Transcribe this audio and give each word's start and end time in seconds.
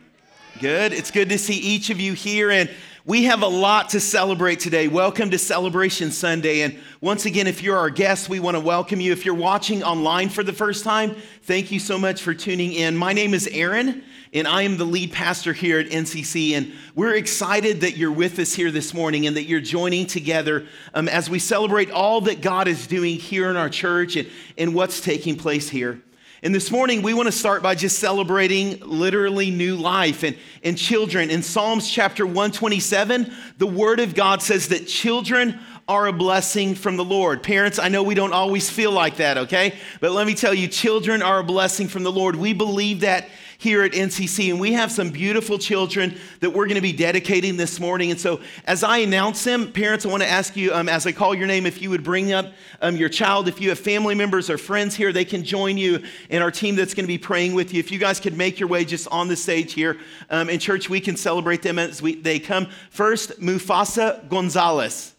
Good. 0.60 0.92
It's 0.92 1.12
good 1.12 1.28
to 1.28 1.38
see 1.38 1.54
each 1.54 1.90
of 1.90 2.00
you 2.00 2.14
here. 2.14 2.50
And 2.50 2.68
we 3.04 3.24
have 3.24 3.42
a 3.42 3.46
lot 3.46 3.90
to 3.90 4.00
celebrate 4.00 4.58
today. 4.58 4.88
Welcome 4.88 5.30
to 5.30 5.38
Celebration 5.38 6.10
Sunday. 6.10 6.62
And 6.62 6.76
once 7.00 7.26
again, 7.26 7.46
if 7.46 7.62
you're 7.62 7.78
our 7.78 7.90
guest, 7.90 8.28
we 8.28 8.40
want 8.40 8.56
to 8.56 8.60
welcome 8.60 9.00
you. 9.00 9.12
If 9.12 9.24
you're 9.24 9.36
watching 9.36 9.84
online 9.84 10.28
for 10.28 10.42
the 10.42 10.52
first 10.52 10.82
time, 10.82 11.14
thank 11.42 11.70
you 11.70 11.78
so 11.78 11.96
much 11.96 12.22
for 12.22 12.34
tuning 12.34 12.72
in. 12.72 12.96
My 12.96 13.12
name 13.12 13.34
is 13.34 13.46
Aaron, 13.52 14.02
and 14.32 14.46
I 14.46 14.62
am 14.62 14.76
the 14.76 14.84
lead 14.84 15.12
pastor 15.12 15.52
here 15.52 15.78
at 15.78 15.86
NCC. 15.86 16.52
And 16.52 16.72
we're 16.94 17.14
excited 17.14 17.80
that 17.80 17.96
you're 17.96 18.12
with 18.12 18.38
us 18.38 18.54
here 18.54 18.70
this 18.70 18.92
morning 18.92 19.26
and 19.26 19.36
that 19.36 19.44
you're 19.44 19.60
joining 19.60 20.06
together 20.06 20.66
um, 20.94 21.08
as 21.08 21.30
we 21.30 21.38
celebrate 21.38 21.90
all 21.90 22.20
that 22.22 22.40
God 22.40 22.68
is 22.68 22.86
doing 22.86 23.16
here 23.16 23.50
in 23.50 23.56
our 23.56 23.70
church 23.70 24.16
and, 24.16 24.28
and 24.56 24.74
what's 24.74 25.00
taking 25.00 25.36
place 25.36 25.68
here. 25.68 26.02
And 26.40 26.54
this 26.54 26.70
morning, 26.70 27.02
we 27.02 27.14
want 27.14 27.26
to 27.26 27.32
start 27.32 27.64
by 27.64 27.74
just 27.74 27.98
celebrating 27.98 28.78
literally 28.80 29.50
new 29.50 29.74
life 29.74 30.22
and, 30.22 30.36
and 30.62 30.78
children. 30.78 31.30
In 31.30 31.42
Psalms 31.42 31.90
chapter 31.90 32.24
127, 32.24 33.32
the 33.56 33.66
Word 33.66 33.98
of 33.98 34.14
God 34.14 34.40
says 34.40 34.68
that 34.68 34.86
children 34.86 35.58
are 35.88 36.06
a 36.06 36.12
blessing 36.12 36.76
from 36.76 36.96
the 36.96 37.04
Lord. 37.04 37.42
Parents, 37.42 37.80
I 37.80 37.88
know 37.88 38.04
we 38.04 38.14
don't 38.14 38.34
always 38.34 38.70
feel 38.70 38.92
like 38.92 39.16
that, 39.16 39.38
okay? 39.38 39.78
But 40.00 40.12
let 40.12 40.28
me 40.28 40.34
tell 40.34 40.54
you, 40.54 40.68
children 40.68 41.22
are 41.22 41.40
a 41.40 41.44
blessing 41.44 41.88
from 41.88 42.04
the 42.04 42.12
Lord. 42.12 42.36
We 42.36 42.52
believe 42.52 43.00
that 43.00 43.28
here 43.58 43.82
at 43.82 43.92
NCC. 43.92 44.50
And 44.50 44.60
we 44.60 44.72
have 44.72 44.90
some 44.90 45.10
beautiful 45.10 45.58
children 45.58 46.16
that 46.40 46.50
we're 46.50 46.66
going 46.66 46.76
to 46.76 46.80
be 46.80 46.92
dedicating 46.92 47.56
this 47.56 47.78
morning. 47.80 48.12
And 48.12 48.20
so, 48.20 48.40
as 48.64 48.84
I 48.84 48.98
announce 48.98 49.42
them, 49.42 49.72
parents, 49.72 50.06
I 50.06 50.08
want 50.08 50.22
to 50.22 50.28
ask 50.28 50.56
you, 50.56 50.72
um, 50.72 50.88
as 50.88 51.06
I 51.06 51.12
call 51.12 51.34
your 51.34 51.48
name, 51.48 51.66
if 51.66 51.82
you 51.82 51.90
would 51.90 52.04
bring 52.04 52.32
up 52.32 52.52
um, 52.80 52.96
your 52.96 53.08
child. 53.08 53.48
If 53.48 53.60
you 53.60 53.68
have 53.70 53.78
family 53.78 54.14
members 54.14 54.48
or 54.48 54.58
friends 54.58 54.94
here, 54.94 55.12
they 55.12 55.24
can 55.24 55.42
join 55.42 55.76
you 55.76 56.02
in 56.30 56.40
our 56.40 56.52
team 56.52 56.76
that's 56.76 56.94
going 56.94 57.04
to 57.04 57.08
be 57.08 57.18
praying 57.18 57.52
with 57.52 57.74
you. 57.74 57.80
If 57.80 57.90
you 57.90 57.98
guys 57.98 58.20
could 58.20 58.36
make 58.36 58.60
your 58.60 58.68
way 58.68 58.84
just 58.84 59.08
on 59.08 59.26
the 59.26 59.36
stage 59.36 59.74
here 59.74 59.98
um, 60.30 60.48
in 60.48 60.60
church, 60.60 60.88
we 60.88 61.00
can 61.00 61.16
celebrate 61.16 61.62
them 61.62 61.78
as 61.78 62.00
we, 62.00 62.14
they 62.14 62.38
come. 62.38 62.68
First, 62.90 63.40
Mufasa 63.40 64.28
Gonzalez. 64.28 65.14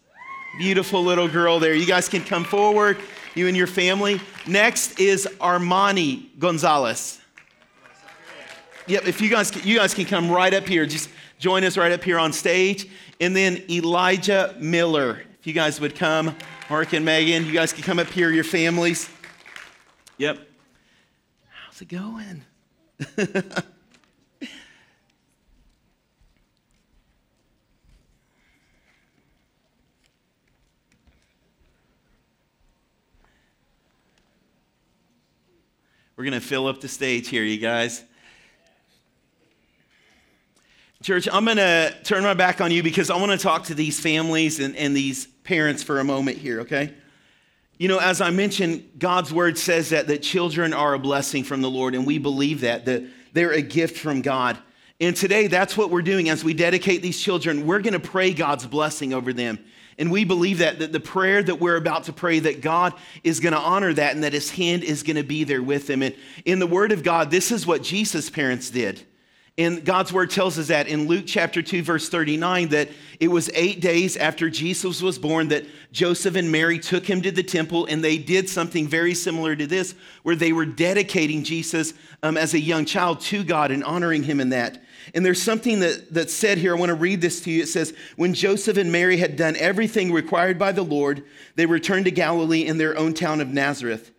Beautiful 0.58 1.04
little 1.04 1.28
girl 1.28 1.60
there. 1.60 1.73
You 1.73 1.86
guys 1.86 2.08
can 2.08 2.23
come 2.23 2.45
forward, 2.45 2.98
you 3.36 3.48
and 3.48 3.56
your 3.56 3.67
family. 3.67 4.20
Next 4.48 5.00
is 5.00 5.28
Armani 5.40 6.30
Gonzalez. 6.40 7.20
Yep, 8.90 9.08
if 9.08 9.22
you 9.22 9.30
guys, 9.30 9.56
you 9.64 9.78
guys 9.78 9.94
can 9.94 10.06
come 10.06 10.32
right 10.32 10.52
up 10.52 10.68
here, 10.68 10.84
just 10.88 11.12
join 11.38 11.64
us 11.64 11.78
right 11.78 11.92
up 11.92 12.04
here 12.04 12.18
on 12.18 12.34
stage. 12.34 12.90
And 13.22 13.36
then 13.36 13.62
Elijah 13.70 14.56
Miller, 14.59 15.22
if 15.40 15.45
you 15.45 15.54
guys 15.54 15.80
would 15.80 15.94
come, 15.94 16.36
Mark 16.72 16.92
and 16.94 17.06
Megan, 17.06 17.45
you 17.45 17.54
guys 17.54 17.72
can 17.72 17.84
come 17.84 18.00
up 18.00 18.08
here, 18.08 18.32
your 18.32 18.44
families. 18.44 19.08
Yep. 20.17 20.40
How's 21.67 21.82
it 21.82 21.88
going? 21.88 22.44
We're 36.16 36.26
going 36.26 36.32
to 36.33 36.42
fill 36.42 36.66
up 36.66 36.82
the 36.82 36.88
stage 36.88 37.28
here, 37.28 37.44
you 37.44 37.60
guys. 37.60 38.04
Church, 41.02 41.30
I'm 41.32 41.45
going 41.45 41.55
to 41.55 41.95
turn 42.04 42.23
my 42.23 42.33
back 42.33 42.60
on 42.60 42.71
you 42.71 42.83
because 42.83 43.10
I 43.10 43.15
want 43.15 43.32
to 43.32 43.37
talk 43.37 43.64
to 43.65 43.73
these 43.73 43.98
families 43.98 44.60
and, 44.60 44.76
and 44.76 44.93
these 44.93 45.27
parents 45.45 45.82
for 45.82 46.02
a 46.02 46.04
moment 46.04 46.37
here, 46.37 46.60
okay? 46.60 46.93
You 47.77 47.87
know, 47.87 47.99
as 47.99 48.20
I 48.20 48.32
mentioned, 48.32 48.83
God's 48.99 49.33
word 49.33 49.58
says 49.58 49.92
that, 49.92 50.08
that 50.08 50.21
children 50.21 50.73
are 50.73 50.93
a 50.93 50.99
blessing 50.99 51.45
from 51.45 51.61
the 51.61 51.70
Lord, 51.70 51.95
and 51.95 52.05
we 52.05 52.17
believe 52.17 52.60
that, 52.61 52.83
that 52.83 53.05
they're 53.32 53.54
a 53.54 53.61
gift 53.61 53.98
from 53.98 54.21
God. 54.21 54.58
And 54.99 55.15
today, 55.15 55.48
that's 55.48 55.77
what 55.77 55.89
we're 55.89 56.02
doing 56.02 56.27
as 56.27 56.43
we 56.43 56.54
dedicate 56.54 57.02
these 57.02 57.21
children. 57.21 57.66
We're 57.66 57.80
going 57.80 57.93
to 57.93 58.02
pray 58.02 58.33
God's 58.33 58.67
blessing 58.67 59.14
over 59.14 59.31
them. 59.31 59.58
And 59.98 60.11
we 60.11 60.26
believe 60.26 60.58
that, 60.58 60.80
that 60.80 60.92
the 60.92 60.99
prayer 60.99 61.42
that 61.42 61.61
we're 61.61 61.77
about 61.77 62.04
to 62.05 62.14
pray, 62.14 62.39
that 62.39 62.60
God 62.60 62.93
is 63.23 63.39
going 63.39 63.54
to 63.54 63.60
honor 63.60 63.93
that 63.93 64.16
and 64.16 64.26
that 64.26 64.33
his 64.33 64.52
hand 64.52 64.83
is 64.83 65.04
going 65.04 65.16
to 65.16 65.23
be 65.23 65.45
there 65.45 65.64
with 65.64 65.87
them. 65.87 66.04
And 66.04 66.14
in 66.43 66.60
the 66.60 66.67
word 66.67 66.92
of 66.92 67.04
God, 67.04 67.31
this 67.31 67.54
is 67.54 67.66
what 67.66 67.83
Jesus' 67.83 68.30
parents 68.30 68.70
did. 68.70 69.05
And 69.59 69.83
God's 69.83 70.14
word 70.14 70.31
tells 70.31 70.58
us 70.58 70.70
that 70.70 70.87
in 70.87 71.09
Luke 71.09 71.25
chapter 71.27 71.61
2, 71.61 71.83
verse 71.83 72.08
39, 72.08 72.70
that 72.70 72.87
it 73.20 73.27
was 73.27 73.49
eight 73.53 73.81
days 73.81 74.15
after 74.15 74.49
Jesus 74.49 75.02
was 75.02 75.20
born 75.20 75.49
that 75.49 75.65
Joseph 75.92 76.37
and 76.37 76.49
Mary 76.49 76.80
took 76.80 77.05
him 77.05 77.21
to 77.23 77.30
the 77.30 77.43
temple 77.43 77.86
and 77.87 78.02
they 78.02 78.17
did 78.17 78.48
something 78.48 78.87
very 78.87 79.14
similar 79.14 79.58
to 79.58 79.67
this, 79.67 79.95
where 80.23 80.37
they 80.37 80.53
were 80.53 80.65
dedicating 80.65 81.43
Jesus 81.43 81.93
um, 82.23 82.37
as 82.37 82.53
a 82.53 82.59
young 82.59 82.86
child 82.86 83.19
to 83.19 83.43
God 83.43 83.69
and 83.69 83.83
honoring 83.83 84.23
him 84.23 84.39
in 84.39 84.48
that. 84.52 84.81
And 85.14 85.25
there's 85.25 85.43
something 85.43 85.81
that, 85.81 86.14
that's 86.14 86.33
said 86.33 86.58
here. 86.58 86.73
I 86.73 86.80
want 86.80 86.92
to 86.92 86.95
read 86.95 87.19
this 87.19 87.42
to 87.42 87.52
you. 87.52 87.64
It 87.64 87.67
says, 87.67 87.93
When 88.15 88.33
Joseph 88.33 88.77
and 88.77 88.93
Mary 88.93 89.17
had 89.17 89.36
done 89.36 89.58
everything 89.58 90.14
required 90.14 90.58
by 90.58 90.71
the 90.71 90.83
Lord, 90.83 91.25
they 91.55 91.65
returned 91.65 92.05
to 92.05 92.11
Galilee 92.11 92.65
in 92.65 92.77
their 92.77 92.98
own 92.98 93.14
town 93.14 93.42
of 93.42 93.49
Nazareth. 93.49 94.11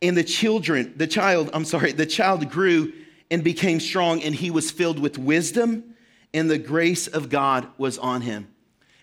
And 0.00 0.16
the 0.16 0.22
children, 0.22 0.94
the 0.94 1.08
child, 1.08 1.50
I'm 1.52 1.64
sorry, 1.64 1.90
the 1.90 2.06
child 2.06 2.48
grew 2.48 2.92
and 3.30 3.42
became 3.42 3.80
strong, 3.80 4.22
and 4.22 4.34
he 4.34 4.50
was 4.50 4.70
filled 4.70 4.98
with 4.98 5.18
wisdom, 5.18 5.94
and 6.32 6.50
the 6.50 6.58
grace 6.58 7.06
of 7.06 7.28
God 7.28 7.66
was 7.78 7.98
on 7.98 8.22
him. 8.22 8.48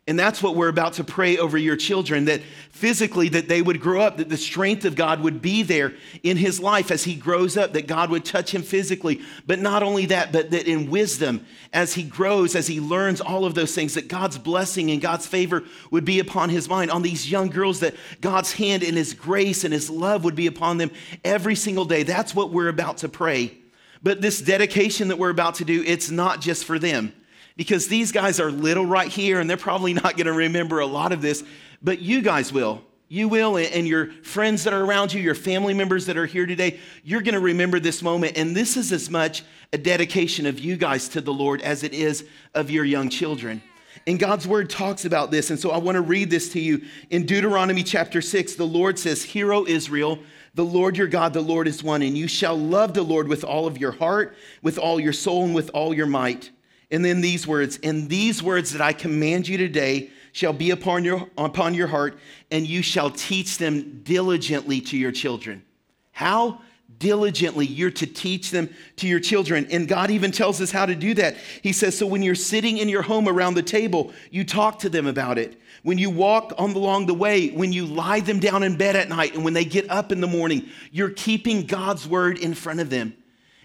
And 0.05 0.19
that's 0.19 0.43
what 0.43 0.57
we're 0.57 0.67
about 0.67 0.93
to 0.93 1.03
pray 1.05 1.37
over 1.37 1.57
your 1.57 1.77
children 1.77 2.25
that 2.25 2.41
physically 2.71 3.29
that 3.29 3.47
they 3.47 3.61
would 3.61 3.79
grow 3.79 4.01
up 4.01 4.17
that 4.17 4.27
the 4.27 4.35
strength 4.35 4.83
of 4.83 4.95
God 4.95 5.21
would 5.21 5.41
be 5.41 5.63
there 5.63 5.93
in 6.23 6.35
his 6.35 6.59
life 6.59 6.91
as 6.91 7.05
he 7.05 7.15
grows 7.15 7.55
up 7.55 7.71
that 7.71 7.87
God 7.87 8.09
would 8.09 8.25
touch 8.25 8.53
him 8.53 8.63
physically. 8.63 9.21
But 9.47 9.59
not 9.59 9.81
only 9.81 10.07
that 10.07 10.33
but 10.33 10.51
that 10.51 10.67
in 10.67 10.91
wisdom 10.91 11.45
as 11.71 11.93
he 11.93 12.03
grows 12.03 12.53
as 12.53 12.67
he 12.67 12.81
learns 12.81 13.21
all 13.21 13.45
of 13.45 13.55
those 13.55 13.73
things 13.73 13.93
that 13.93 14.09
God's 14.09 14.37
blessing 14.37 14.91
and 14.91 15.01
God's 15.01 15.25
favor 15.25 15.63
would 15.89 16.03
be 16.03 16.19
upon 16.19 16.49
his 16.49 16.67
mind. 16.67 16.91
On 16.91 17.01
these 17.01 17.31
young 17.31 17.47
girls 17.47 17.79
that 17.79 17.95
God's 18.19 18.51
hand 18.51 18.83
and 18.83 18.97
his 18.97 19.13
grace 19.13 19.63
and 19.63 19.73
his 19.73 19.89
love 19.89 20.25
would 20.25 20.35
be 20.35 20.47
upon 20.47 20.79
them 20.79 20.91
every 21.23 21.55
single 21.55 21.85
day. 21.85 22.03
That's 22.03 22.35
what 22.35 22.51
we're 22.51 22.67
about 22.67 22.97
to 22.97 23.09
pray 23.09 23.62
but 24.03 24.21
this 24.21 24.41
dedication 24.41 25.07
that 25.07 25.17
we're 25.17 25.29
about 25.29 25.55
to 25.55 25.65
do, 25.65 25.81
it's 25.85 26.11
not 26.11 26.41
just 26.41 26.65
for 26.65 26.77
them 26.77 27.13
because 27.55 27.87
these 27.87 28.11
guys 28.11 28.39
are 28.39 28.51
little 28.51 28.85
right 28.85 29.07
here 29.07 29.39
and 29.39 29.49
they're 29.49 29.57
probably 29.57 29.93
not 30.03 30.17
going 30.17 30.27
to 30.27 30.33
remember 30.33 30.79
a 30.79 30.85
lot 30.85 31.11
of 31.11 31.21
this, 31.21 31.43
but 31.81 31.99
you 31.99 32.21
guys 32.21 32.51
will. 32.51 32.83
You 33.09 33.27
will, 33.29 33.57
and 33.57 33.87
your 33.87 34.07
friends 34.23 34.63
that 34.63 34.73
are 34.73 34.83
around 34.83 35.13
you, 35.13 35.21
your 35.21 35.35
family 35.35 35.75
members 35.75 36.07
that 36.07 36.17
are 36.17 36.25
here 36.25 36.47
today, 36.47 36.79
you're 37.03 37.21
going 37.21 37.35
to 37.35 37.39
remember 37.39 37.79
this 37.79 38.01
moment. 38.01 38.37
And 38.37 38.55
this 38.55 38.75
is 38.75 38.91
as 38.91 39.07
much 39.07 39.43
a 39.71 39.77
dedication 39.77 40.47
of 40.47 40.57
you 40.57 40.77
guys 40.77 41.07
to 41.09 41.21
the 41.21 41.33
Lord 41.33 41.61
as 41.61 41.83
it 41.83 41.93
is 41.93 42.25
of 42.55 42.71
your 42.71 42.85
young 42.85 43.09
children. 43.09 43.61
And 44.07 44.17
God's 44.17 44.47
word 44.47 44.67
talks 44.67 45.05
about 45.05 45.29
this. 45.29 45.51
And 45.51 45.59
so 45.59 45.69
I 45.69 45.77
want 45.77 45.95
to 45.95 46.01
read 46.01 46.31
this 46.31 46.49
to 46.53 46.59
you. 46.59 46.81
In 47.11 47.27
Deuteronomy 47.27 47.83
chapter 47.83 48.19
6, 48.19 48.55
the 48.55 48.65
Lord 48.65 48.97
says, 48.97 49.21
Hear, 49.21 49.53
O 49.53 49.67
Israel, 49.67 50.17
the 50.55 50.65
Lord 50.65 50.97
your 50.97 51.07
God, 51.07 51.33
the 51.33 51.41
Lord 51.41 51.67
is 51.67 51.83
one, 51.83 52.01
and 52.01 52.17
you 52.17 52.27
shall 52.27 52.57
love 52.57 52.93
the 52.93 53.03
Lord 53.03 53.27
with 53.27 53.43
all 53.43 53.65
of 53.65 53.77
your 53.77 53.91
heart, 53.91 54.35
with 54.61 54.77
all 54.77 54.99
your 54.99 55.13
soul, 55.13 55.45
and 55.45 55.55
with 55.55 55.71
all 55.73 55.93
your 55.93 56.05
might. 56.05 56.51
And 56.91 57.03
then 57.03 57.21
these 57.21 57.47
words, 57.47 57.79
and 57.81 58.07
these 58.07 58.43
words 58.43 58.71
that 58.73 58.81
I 58.81 58.93
command 58.93 59.47
you 59.47 59.57
today 59.57 60.11
shall 60.31 60.53
be 60.53 60.69
upon 60.69 61.03
your, 61.03 61.27
upon 61.37 61.73
your 61.73 61.87
heart, 61.87 62.19
and 62.51 62.67
you 62.67 62.83
shall 62.83 63.09
teach 63.09 63.57
them 63.57 64.01
diligently 64.03 64.79
to 64.81 64.97
your 64.97 65.11
children. 65.11 65.63
How? 66.11 66.61
Diligently, 66.99 67.65
you're 67.65 67.89
to 67.91 68.05
teach 68.05 68.51
them 68.51 68.69
to 68.97 69.07
your 69.07 69.19
children. 69.19 69.67
And 69.71 69.87
God 69.87 70.11
even 70.11 70.31
tells 70.31 70.61
us 70.61 70.69
how 70.69 70.85
to 70.85 70.93
do 70.93 71.15
that. 71.15 71.35
He 71.63 71.73
says, 71.73 71.97
So 71.97 72.05
when 72.05 72.21
you're 72.21 72.35
sitting 72.35 72.77
in 72.77 72.89
your 72.89 73.01
home 73.01 73.27
around 73.27 73.55
the 73.55 73.63
table, 73.63 74.13
you 74.29 74.43
talk 74.43 74.79
to 74.79 74.89
them 74.89 75.07
about 75.07 75.39
it 75.39 75.59
when 75.83 75.97
you 75.97 76.09
walk 76.09 76.53
on 76.57 76.71
along 76.71 77.05
the 77.05 77.13
way, 77.13 77.49
when 77.49 77.71
you 77.71 77.85
lie 77.85 78.21
them 78.21 78.39
down 78.39 78.63
in 78.63 78.77
bed 78.77 78.95
at 78.95 79.09
night, 79.09 79.35
and 79.35 79.43
when 79.43 79.53
they 79.53 79.65
get 79.65 79.89
up 79.89 80.11
in 80.11 80.21
the 80.21 80.27
morning, 80.27 80.69
you're 80.91 81.09
keeping 81.09 81.65
God's 81.65 82.07
word 82.07 82.37
in 82.37 82.53
front 82.53 82.79
of 82.79 82.89
them. 82.89 83.15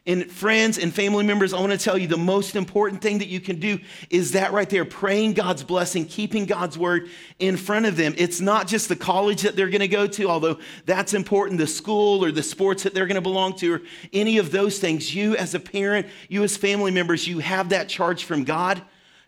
And 0.05 0.31
friends 0.31 0.79
and 0.79 0.93
family 0.93 1.23
members, 1.23 1.53
I 1.53 1.61
want 1.61 1.73
to 1.73 1.79
tell 1.79 1.99
you 1.99 2.07
the 2.07 2.17
most 2.17 2.57
important 2.57 3.03
thing 3.03 3.19
that 3.19 3.29
you 3.29 3.41
can 3.41 3.61
do 3.61 3.79
is 4.09 4.33
that 4.33 4.53
right 4.53 4.69
there 4.69 4.87
praying 4.87 5.35
God's 5.35 5.63
blessing, 5.63 6.07
keeping 6.07 6.47
God's 6.47 6.79
word 6.79 7.11
in 7.39 7.59
front 7.59 7.85
of 7.85 7.99
them. 7.99 8.15
It's 8.17 8.41
not 8.41 8.67
just 8.67 8.89
the 8.89 8.97
college 8.97 9.43
that 9.43 9.55
they're 9.55 9.69
going 9.69 9.81
to 9.81 9.89
go 9.89 10.07
to, 10.07 10.31
although 10.31 10.59
that's 10.87 11.13
important, 11.13 11.59
the 11.59 11.67
school 11.67 12.25
or 12.25 12.33
the 12.33 12.43
sports 12.43 12.85
that 12.85 12.95
they're 12.95 13.07
going 13.07 13.17
to 13.17 13.21
belong 13.21 13.55
to, 13.57 13.75
or 13.75 13.83
any 14.15 14.39
of 14.39 14.51
those 14.51 14.79
things. 14.79 15.15
You, 15.15 15.37
as 15.37 15.55
a 15.55 15.61
parent, 15.61 16.07
you, 16.31 16.43
as 16.43 16.57
family 16.57 16.91
members, 16.91 17.29
you 17.29 17.41
have 17.41 17.69
that 17.69 17.91
charge 17.91 18.25
from 18.25 18.45
God 18.45 18.81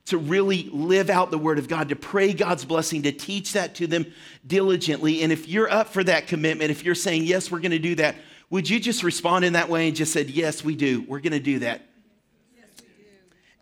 to 0.06 0.18
really 0.18 0.68
live 0.72 1.10
out 1.10 1.30
the 1.30 1.38
word 1.38 1.58
of 1.58 1.68
God, 1.68 1.90
to 1.90 1.96
pray 1.96 2.32
God's 2.32 2.64
blessing, 2.64 3.02
to 3.02 3.12
teach 3.12 3.52
that 3.52 3.74
to 3.76 3.86
them 3.86 4.06
diligently. 4.46 5.22
And 5.22 5.32
if 5.32 5.48
you're 5.48 5.70
up 5.70 5.88
for 5.88 6.02
that 6.04 6.26
commitment, 6.26 6.70
if 6.70 6.84
you're 6.84 6.94
saying, 6.94 7.24
Yes, 7.24 7.50
we're 7.50 7.60
going 7.60 7.70
to 7.70 7.78
do 7.78 7.94
that, 7.96 8.16
would 8.48 8.68
you 8.68 8.80
just 8.80 9.02
respond 9.02 9.44
in 9.44 9.52
that 9.52 9.68
way 9.68 9.86
and 9.86 9.96
just 9.96 10.12
said, 10.12 10.30
Yes, 10.30 10.64
we 10.64 10.74
do. 10.74 11.02
We're 11.02 11.20
going 11.20 11.32
to 11.32 11.40
do 11.40 11.60
that. 11.60 11.82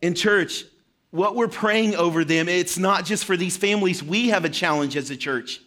In 0.00 0.14
church, 0.14 0.64
what 1.11 1.35
we're 1.35 1.49
praying 1.49 1.96
over 1.96 2.25
them, 2.25 2.49
it's 2.49 2.79
not 2.79 3.05
just 3.05 3.25
for 3.25 3.37
these 3.37 3.56
families. 3.56 4.02
We 4.02 4.29
have 4.29 4.44
a 4.44 4.49
challenge 4.49 4.96
as 4.96 5.11
a 5.11 5.17
church. 5.17 5.61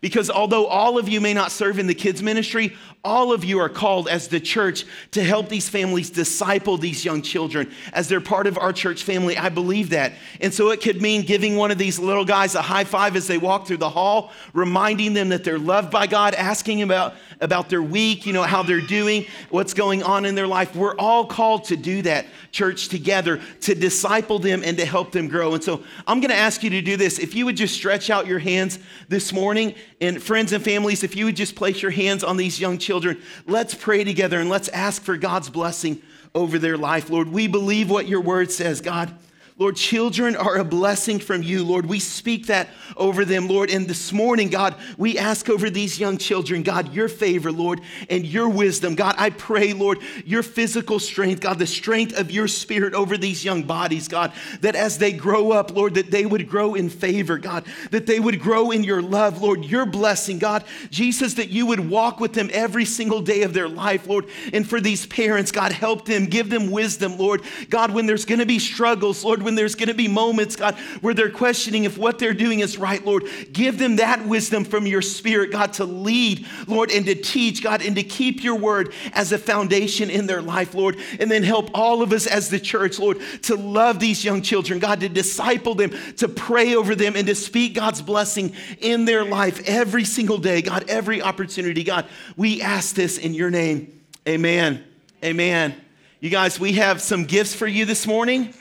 Because 0.00 0.30
although 0.30 0.66
all 0.66 0.96
of 0.96 1.08
you 1.08 1.20
may 1.20 1.34
not 1.34 1.52
serve 1.52 1.78
in 1.78 1.86
the 1.86 1.94
kids' 1.94 2.22
ministry, 2.22 2.74
all 3.02 3.32
of 3.32 3.44
you 3.44 3.58
are 3.58 3.68
called 3.68 4.08
as 4.08 4.28
the 4.28 4.40
church 4.40 4.84
to 5.10 5.22
help 5.22 5.48
these 5.48 5.68
families 5.68 6.10
disciple 6.10 6.76
these 6.76 7.04
young 7.04 7.22
children 7.22 7.70
as 7.92 8.08
they're 8.08 8.20
part 8.20 8.46
of 8.46 8.58
our 8.58 8.72
church 8.72 9.02
family. 9.02 9.36
I 9.38 9.48
believe 9.48 9.90
that. 9.90 10.12
And 10.40 10.52
so 10.52 10.70
it 10.70 10.82
could 10.82 11.00
mean 11.00 11.22
giving 11.22 11.56
one 11.56 11.70
of 11.70 11.78
these 11.78 11.98
little 11.98 12.24
guys 12.24 12.54
a 12.54 12.62
high 12.62 12.84
five 12.84 13.16
as 13.16 13.26
they 13.26 13.38
walk 13.38 13.66
through 13.66 13.78
the 13.78 13.88
hall, 13.88 14.32
reminding 14.52 15.14
them 15.14 15.30
that 15.30 15.44
they're 15.44 15.58
loved 15.58 15.90
by 15.90 16.06
God, 16.06 16.34
asking 16.34 16.82
about, 16.82 17.14
about 17.40 17.70
their 17.70 17.82
week, 17.82 18.26
you 18.26 18.34
know, 18.34 18.42
how 18.42 18.62
they're 18.62 18.80
doing, 18.80 19.26
what's 19.48 19.72
going 19.72 20.02
on 20.02 20.26
in 20.26 20.34
their 20.34 20.46
life. 20.46 20.74
We're 20.74 20.96
all 20.96 21.26
called 21.26 21.64
to 21.64 21.76
do 21.76 22.02
that, 22.02 22.26
church, 22.52 22.88
together, 22.88 23.40
to 23.62 23.74
disciple 23.74 24.38
them 24.38 24.62
and 24.62 24.76
to 24.76 24.84
help 24.84 25.12
them 25.12 25.28
grow. 25.28 25.54
And 25.54 25.64
so 25.64 25.84
I'm 26.06 26.20
going 26.20 26.30
to 26.30 26.36
ask 26.36 26.62
you 26.62 26.70
to 26.70 26.82
do 26.82 26.98
this. 26.98 27.18
If 27.18 27.34
you 27.34 27.46
would 27.46 27.56
just 27.56 27.74
stretch 27.74 28.10
out 28.10 28.26
your 28.26 28.38
hands 28.38 28.78
this 29.08 29.32
morning 29.32 29.74
and 30.00 30.22
friends 30.22 30.52
and 30.52 30.64
families, 30.64 31.04
if 31.04 31.14
you 31.14 31.26
would 31.26 31.36
just 31.36 31.54
place 31.54 31.82
your 31.82 31.90
hands 31.90 32.24
on 32.24 32.36
these 32.36 32.60
young 32.60 32.78
children, 32.78 33.20
let's 33.46 33.74
pray 33.74 34.04
together 34.04 34.40
and 34.40 34.48
let's 34.48 34.68
ask 34.68 35.02
for 35.02 35.16
God's 35.16 35.50
blessing 35.50 36.00
over 36.34 36.58
their 36.58 36.78
life. 36.78 37.10
Lord, 37.10 37.28
we 37.28 37.46
believe 37.46 37.90
what 37.90 38.08
your 38.08 38.20
word 38.20 38.50
says, 38.50 38.80
God. 38.80 39.14
Lord, 39.60 39.76
children 39.76 40.36
are 40.36 40.56
a 40.56 40.64
blessing 40.64 41.18
from 41.18 41.42
you. 41.42 41.62
Lord, 41.62 41.84
we 41.84 42.00
speak 42.00 42.46
that 42.46 42.70
over 42.96 43.26
them, 43.26 43.46
Lord. 43.46 43.68
And 43.68 43.86
this 43.86 44.10
morning, 44.10 44.48
God, 44.48 44.74
we 44.96 45.18
ask 45.18 45.50
over 45.50 45.68
these 45.68 46.00
young 46.00 46.16
children, 46.16 46.62
God, 46.62 46.94
your 46.94 47.10
favor, 47.10 47.52
Lord, 47.52 47.82
and 48.08 48.24
your 48.24 48.48
wisdom. 48.48 48.94
God, 48.94 49.16
I 49.18 49.28
pray, 49.28 49.74
Lord, 49.74 49.98
your 50.24 50.42
physical 50.42 50.98
strength, 50.98 51.42
God, 51.42 51.58
the 51.58 51.66
strength 51.66 52.18
of 52.18 52.30
your 52.30 52.48
spirit 52.48 52.94
over 52.94 53.18
these 53.18 53.44
young 53.44 53.64
bodies, 53.64 54.08
God, 54.08 54.32
that 54.62 54.74
as 54.74 54.96
they 54.96 55.12
grow 55.12 55.52
up, 55.52 55.76
Lord, 55.76 55.92
that 55.96 56.10
they 56.10 56.24
would 56.24 56.48
grow 56.48 56.74
in 56.74 56.88
favor, 56.88 57.36
God, 57.36 57.66
that 57.90 58.06
they 58.06 58.18
would 58.18 58.40
grow 58.40 58.70
in 58.70 58.82
your 58.82 59.02
love, 59.02 59.42
Lord, 59.42 59.66
your 59.66 59.84
blessing, 59.84 60.38
God. 60.38 60.64
Jesus, 60.90 61.34
that 61.34 61.50
you 61.50 61.66
would 61.66 61.90
walk 61.90 62.18
with 62.18 62.32
them 62.32 62.48
every 62.54 62.86
single 62.86 63.20
day 63.20 63.42
of 63.42 63.52
their 63.52 63.68
life, 63.68 64.06
Lord. 64.06 64.24
And 64.54 64.66
for 64.66 64.80
these 64.80 65.04
parents, 65.04 65.52
God, 65.52 65.72
help 65.72 66.06
them, 66.06 66.24
give 66.24 66.48
them 66.48 66.70
wisdom, 66.70 67.18
Lord. 67.18 67.42
God, 67.68 67.90
when 67.90 68.06
there's 68.06 68.24
going 68.24 68.40
to 68.40 68.46
be 68.46 68.58
struggles, 68.58 69.22
Lord, 69.22 69.49
when 69.50 69.56
there's 69.56 69.74
going 69.74 69.88
to 69.88 69.94
be 69.94 70.06
moments, 70.06 70.54
God, 70.54 70.76
where 71.00 71.12
they're 71.12 71.28
questioning 71.28 71.82
if 71.82 71.98
what 71.98 72.20
they're 72.20 72.32
doing 72.32 72.60
is 72.60 72.78
right, 72.78 73.04
Lord. 73.04 73.24
Give 73.52 73.76
them 73.76 73.96
that 73.96 74.24
wisdom 74.24 74.64
from 74.64 74.86
your 74.86 75.02
spirit, 75.02 75.50
God, 75.50 75.72
to 75.72 75.84
lead, 75.84 76.46
Lord, 76.68 76.92
and 76.92 77.04
to 77.06 77.16
teach, 77.16 77.60
God, 77.60 77.82
and 77.82 77.96
to 77.96 78.04
keep 78.04 78.44
your 78.44 78.54
word 78.54 78.92
as 79.12 79.32
a 79.32 79.38
foundation 79.38 80.08
in 80.08 80.28
their 80.28 80.40
life, 80.40 80.72
Lord. 80.72 80.98
And 81.18 81.28
then 81.28 81.42
help 81.42 81.68
all 81.74 82.00
of 82.00 82.12
us 82.12 82.28
as 82.28 82.48
the 82.48 82.60
church, 82.60 83.00
Lord, 83.00 83.18
to 83.42 83.56
love 83.56 83.98
these 83.98 84.24
young 84.24 84.40
children, 84.40 84.78
God, 84.78 85.00
to 85.00 85.08
disciple 85.08 85.74
them, 85.74 85.90
to 86.18 86.28
pray 86.28 86.76
over 86.76 86.94
them, 86.94 87.16
and 87.16 87.26
to 87.26 87.34
speak 87.34 87.74
God's 87.74 88.02
blessing 88.02 88.54
in 88.78 89.04
their 89.04 89.24
life 89.24 89.66
every 89.66 90.04
single 90.04 90.38
day, 90.38 90.62
God, 90.62 90.84
every 90.88 91.22
opportunity. 91.22 91.82
God, 91.82 92.06
we 92.36 92.62
ask 92.62 92.94
this 92.94 93.18
in 93.18 93.34
your 93.34 93.50
name. 93.50 94.00
Amen. 94.28 94.84
Amen. 95.24 95.74
You 96.20 96.30
guys, 96.30 96.60
we 96.60 96.74
have 96.74 97.02
some 97.02 97.24
gifts 97.24 97.52
for 97.52 97.66
you 97.66 97.84
this 97.84 98.06
morning 98.06 98.54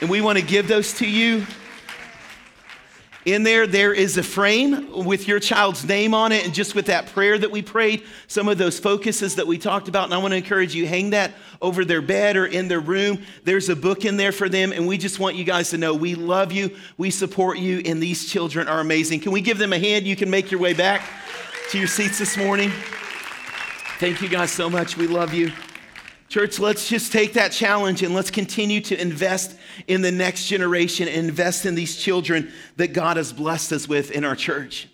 and 0.00 0.10
we 0.10 0.20
want 0.20 0.38
to 0.38 0.44
give 0.44 0.68
those 0.68 0.92
to 0.94 1.06
you. 1.08 1.46
In 3.24 3.42
there, 3.42 3.66
there 3.66 3.94
is 3.94 4.18
a 4.18 4.22
frame 4.22 5.04
with 5.04 5.26
your 5.26 5.40
child's 5.40 5.82
name 5.82 6.12
on 6.12 6.30
it, 6.30 6.44
and 6.44 6.52
just 6.52 6.74
with 6.74 6.86
that 6.86 7.06
prayer 7.06 7.38
that 7.38 7.50
we 7.50 7.62
prayed, 7.62 8.02
some 8.26 8.48
of 8.48 8.58
those 8.58 8.78
focuses 8.78 9.36
that 9.36 9.46
we 9.46 9.56
talked 9.56 9.88
about. 9.88 10.04
And 10.04 10.12
I 10.12 10.18
want 10.18 10.32
to 10.32 10.36
encourage 10.36 10.74
you, 10.74 10.86
hang 10.86 11.10
that 11.10 11.32
over 11.62 11.86
their 11.86 12.02
bed 12.02 12.36
or 12.36 12.44
in 12.44 12.68
their 12.68 12.80
room. 12.80 13.22
There's 13.44 13.70
a 13.70 13.76
book 13.76 14.04
in 14.04 14.18
there 14.18 14.32
for 14.32 14.50
them, 14.50 14.72
and 14.72 14.86
we 14.86 14.98
just 14.98 15.18
want 15.18 15.36
you 15.36 15.44
guys 15.44 15.70
to 15.70 15.78
know 15.78 15.94
we 15.94 16.14
love 16.14 16.52
you, 16.52 16.76
we 16.98 17.10
support 17.10 17.56
you, 17.56 17.80
and 17.86 18.02
these 18.02 18.30
children 18.30 18.68
are 18.68 18.80
amazing. 18.80 19.20
Can 19.20 19.32
we 19.32 19.40
give 19.40 19.56
them 19.56 19.72
a 19.72 19.78
hand? 19.78 20.06
You 20.06 20.16
can 20.16 20.28
make 20.28 20.50
your 20.50 20.60
way 20.60 20.74
back 20.74 21.02
to 21.70 21.78
your 21.78 21.88
seats 21.88 22.18
this 22.18 22.36
morning. 22.36 22.70
Thank 24.00 24.20
you 24.20 24.28
guys 24.28 24.50
so 24.50 24.68
much. 24.68 24.98
We 24.98 25.06
love 25.06 25.32
you. 25.32 25.50
Church, 26.34 26.58
let's 26.58 26.88
just 26.88 27.12
take 27.12 27.34
that 27.34 27.52
challenge 27.52 28.02
and 28.02 28.12
let's 28.12 28.32
continue 28.32 28.80
to 28.80 29.00
invest 29.00 29.56
in 29.86 30.02
the 30.02 30.10
next 30.10 30.48
generation, 30.48 31.06
invest 31.06 31.64
in 31.64 31.76
these 31.76 31.94
children 31.94 32.50
that 32.74 32.88
God 32.88 33.18
has 33.18 33.32
blessed 33.32 33.70
us 33.70 33.88
with 33.88 34.10
in 34.10 34.24
our 34.24 34.34
church. 34.34 34.88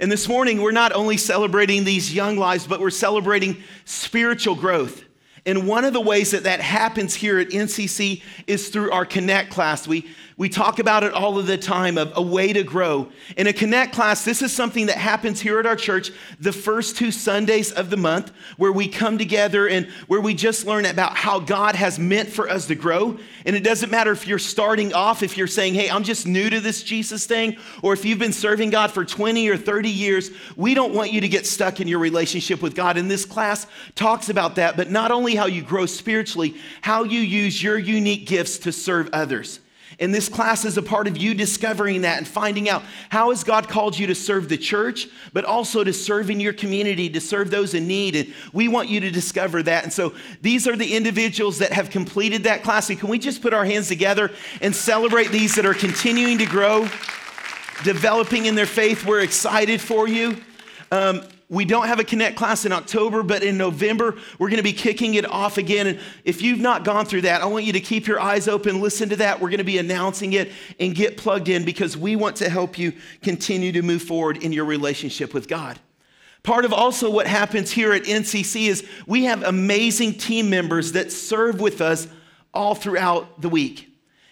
And 0.00 0.10
this 0.10 0.26
morning, 0.26 0.60
we're 0.60 0.72
not 0.72 0.92
only 0.92 1.16
celebrating 1.16 1.84
these 1.84 2.12
young 2.12 2.36
lives, 2.36 2.66
but 2.66 2.80
we're 2.80 2.90
celebrating 2.90 3.58
spiritual 3.84 4.56
growth. 4.56 5.04
And 5.46 5.68
one 5.68 5.84
of 5.84 5.92
the 5.92 6.00
ways 6.00 6.32
that 6.32 6.42
that 6.42 6.60
happens 6.60 7.14
here 7.14 7.38
at 7.38 7.50
NCC 7.50 8.24
is 8.48 8.70
through 8.70 8.90
our 8.90 9.06
Connect 9.06 9.48
class. 9.48 9.86
We, 9.86 10.10
we 10.40 10.48
talk 10.48 10.78
about 10.78 11.04
it 11.04 11.12
all 11.12 11.38
of 11.38 11.46
the 11.46 11.58
time 11.58 11.98
of 11.98 12.14
a 12.16 12.22
way 12.22 12.50
to 12.50 12.62
grow. 12.62 13.06
In 13.36 13.46
a 13.46 13.52
Connect 13.52 13.92
class, 13.92 14.24
this 14.24 14.40
is 14.40 14.50
something 14.50 14.86
that 14.86 14.96
happens 14.96 15.38
here 15.38 15.58
at 15.58 15.66
our 15.66 15.76
church 15.76 16.12
the 16.38 16.50
first 16.50 16.96
two 16.96 17.10
Sundays 17.10 17.70
of 17.72 17.90
the 17.90 17.98
month, 17.98 18.32
where 18.56 18.72
we 18.72 18.88
come 18.88 19.18
together 19.18 19.68
and 19.68 19.86
where 20.06 20.22
we 20.22 20.32
just 20.32 20.64
learn 20.64 20.86
about 20.86 21.14
how 21.14 21.40
God 21.40 21.74
has 21.74 21.98
meant 21.98 22.30
for 22.30 22.48
us 22.48 22.68
to 22.68 22.74
grow. 22.74 23.18
And 23.44 23.54
it 23.54 23.62
doesn't 23.62 23.90
matter 23.90 24.12
if 24.12 24.26
you're 24.26 24.38
starting 24.38 24.94
off, 24.94 25.22
if 25.22 25.36
you're 25.36 25.46
saying, 25.46 25.74
hey, 25.74 25.90
I'm 25.90 26.04
just 26.04 26.26
new 26.26 26.48
to 26.48 26.58
this 26.58 26.82
Jesus 26.82 27.26
thing, 27.26 27.58
or 27.82 27.92
if 27.92 28.06
you've 28.06 28.18
been 28.18 28.32
serving 28.32 28.70
God 28.70 28.92
for 28.92 29.04
20 29.04 29.46
or 29.50 29.58
30 29.58 29.90
years, 29.90 30.30
we 30.56 30.72
don't 30.72 30.94
want 30.94 31.12
you 31.12 31.20
to 31.20 31.28
get 31.28 31.46
stuck 31.46 31.82
in 31.82 31.86
your 31.86 31.98
relationship 31.98 32.62
with 32.62 32.74
God. 32.74 32.96
And 32.96 33.10
this 33.10 33.26
class 33.26 33.66
talks 33.94 34.30
about 34.30 34.54
that, 34.54 34.78
but 34.78 34.90
not 34.90 35.10
only 35.10 35.34
how 35.34 35.44
you 35.44 35.60
grow 35.60 35.84
spiritually, 35.84 36.56
how 36.80 37.04
you 37.04 37.20
use 37.20 37.62
your 37.62 37.76
unique 37.76 38.26
gifts 38.26 38.60
to 38.60 38.72
serve 38.72 39.10
others. 39.12 39.60
And 40.00 40.14
this 40.14 40.30
class 40.30 40.64
is 40.64 40.78
a 40.78 40.82
part 40.82 41.06
of 41.06 41.18
you 41.18 41.34
discovering 41.34 42.00
that 42.02 42.16
and 42.16 42.26
finding 42.26 42.70
out 42.70 42.82
how 43.10 43.28
has 43.30 43.44
God 43.44 43.68
called 43.68 43.98
you 43.98 44.06
to 44.06 44.14
serve 44.14 44.48
the 44.48 44.56
church, 44.56 45.08
but 45.34 45.44
also 45.44 45.84
to 45.84 45.92
serve 45.92 46.30
in 46.30 46.40
your 46.40 46.54
community, 46.54 47.10
to 47.10 47.20
serve 47.20 47.50
those 47.50 47.74
in 47.74 47.86
need. 47.86 48.16
And 48.16 48.34
we 48.54 48.66
want 48.66 48.88
you 48.88 49.00
to 49.00 49.10
discover 49.10 49.62
that. 49.62 49.84
And 49.84 49.92
so 49.92 50.14
these 50.40 50.66
are 50.66 50.74
the 50.74 50.96
individuals 50.96 51.58
that 51.58 51.72
have 51.72 51.90
completed 51.90 52.44
that 52.44 52.62
class. 52.62 52.88
And 52.88 52.98
can 52.98 53.10
we 53.10 53.18
just 53.18 53.42
put 53.42 53.52
our 53.52 53.66
hands 53.66 53.88
together 53.88 54.30
and 54.62 54.74
celebrate 54.74 55.30
these 55.30 55.54
that 55.56 55.66
are 55.66 55.74
continuing 55.74 56.38
to 56.38 56.46
grow, 56.46 56.88
developing 57.84 58.46
in 58.46 58.54
their 58.54 58.66
faith? 58.66 59.04
We're 59.04 59.20
excited 59.20 59.82
for 59.82 60.08
you. 60.08 60.38
Um, 60.90 61.22
we 61.50 61.64
don't 61.64 61.88
have 61.88 61.98
a 61.98 62.04
Connect 62.04 62.36
class 62.36 62.64
in 62.64 62.70
October, 62.70 63.24
but 63.24 63.42
in 63.42 63.58
November, 63.58 64.16
we're 64.38 64.48
going 64.48 64.58
to 64.58 64.62
be 64.62 64.72
kicking 64.72 65.14
it 65.14 65.26
off 65.26 65.58
again. 65.58 65.88
And 65.88 65.98
if 66.24 66.42
you've 66.42 66.60
not 66.60 66.84
gone 66.84 67.04
through 67.04 67.22
that, 67.22 67.42
I 67.42 67.46
want 67.46 67.64
you 67.64 67.72
to 67.72 67.80
keep 67.80 68.06
your 68.06 68.20
eyes 68.20 68.46
open, 68.46 68.80
listen 68.80 69.08
to 69.08 69.16
that. 69.16 69.40
We're 69.40 69.50
going 69.50 69.58
to 69.58 69.64
be 69.64 69.78
announcing 69.78 70.32
it 70.34 70.52
and 70.78 70.94
get 70.94 71.16
plugged 71.16 71.48
in 71.48 71.64
because 71.64 71.96
we 71.96 72.14
want 72.14 72.36
to 72.36 72.48
help 72.48 72.78
you 72.78 72.92
continue 73.20 73.72
to 73.72 73.82
move 73.82 74.02
forward 74.02 74.42
in 74.42 74.52
your 74.52 74.64
relationship 74.64 75.34
with 75.34 75.48
God. 75.48 75.80
Part 76.44 76.64
of 76.64 76.72
also 76.72 77.10
what 77.10 77.26
happens 77.26 77.72
here 77.72 77.92
at 77.92 78.04
NCC 78.04 78.68
is 78.68 78.88
we 79.06 79.24
have 79.24 79.42
amazing 79.42 80.14
team 80.14 80.48
members 80.50 80.92
that 80.92 81.10
serve 81.10 81.60
with 81.60 81.80
us 81.80 82.06
all 82.54 82.76
throughout 82.76 83.42
the 83.42 83.48
week. 83.48 83.89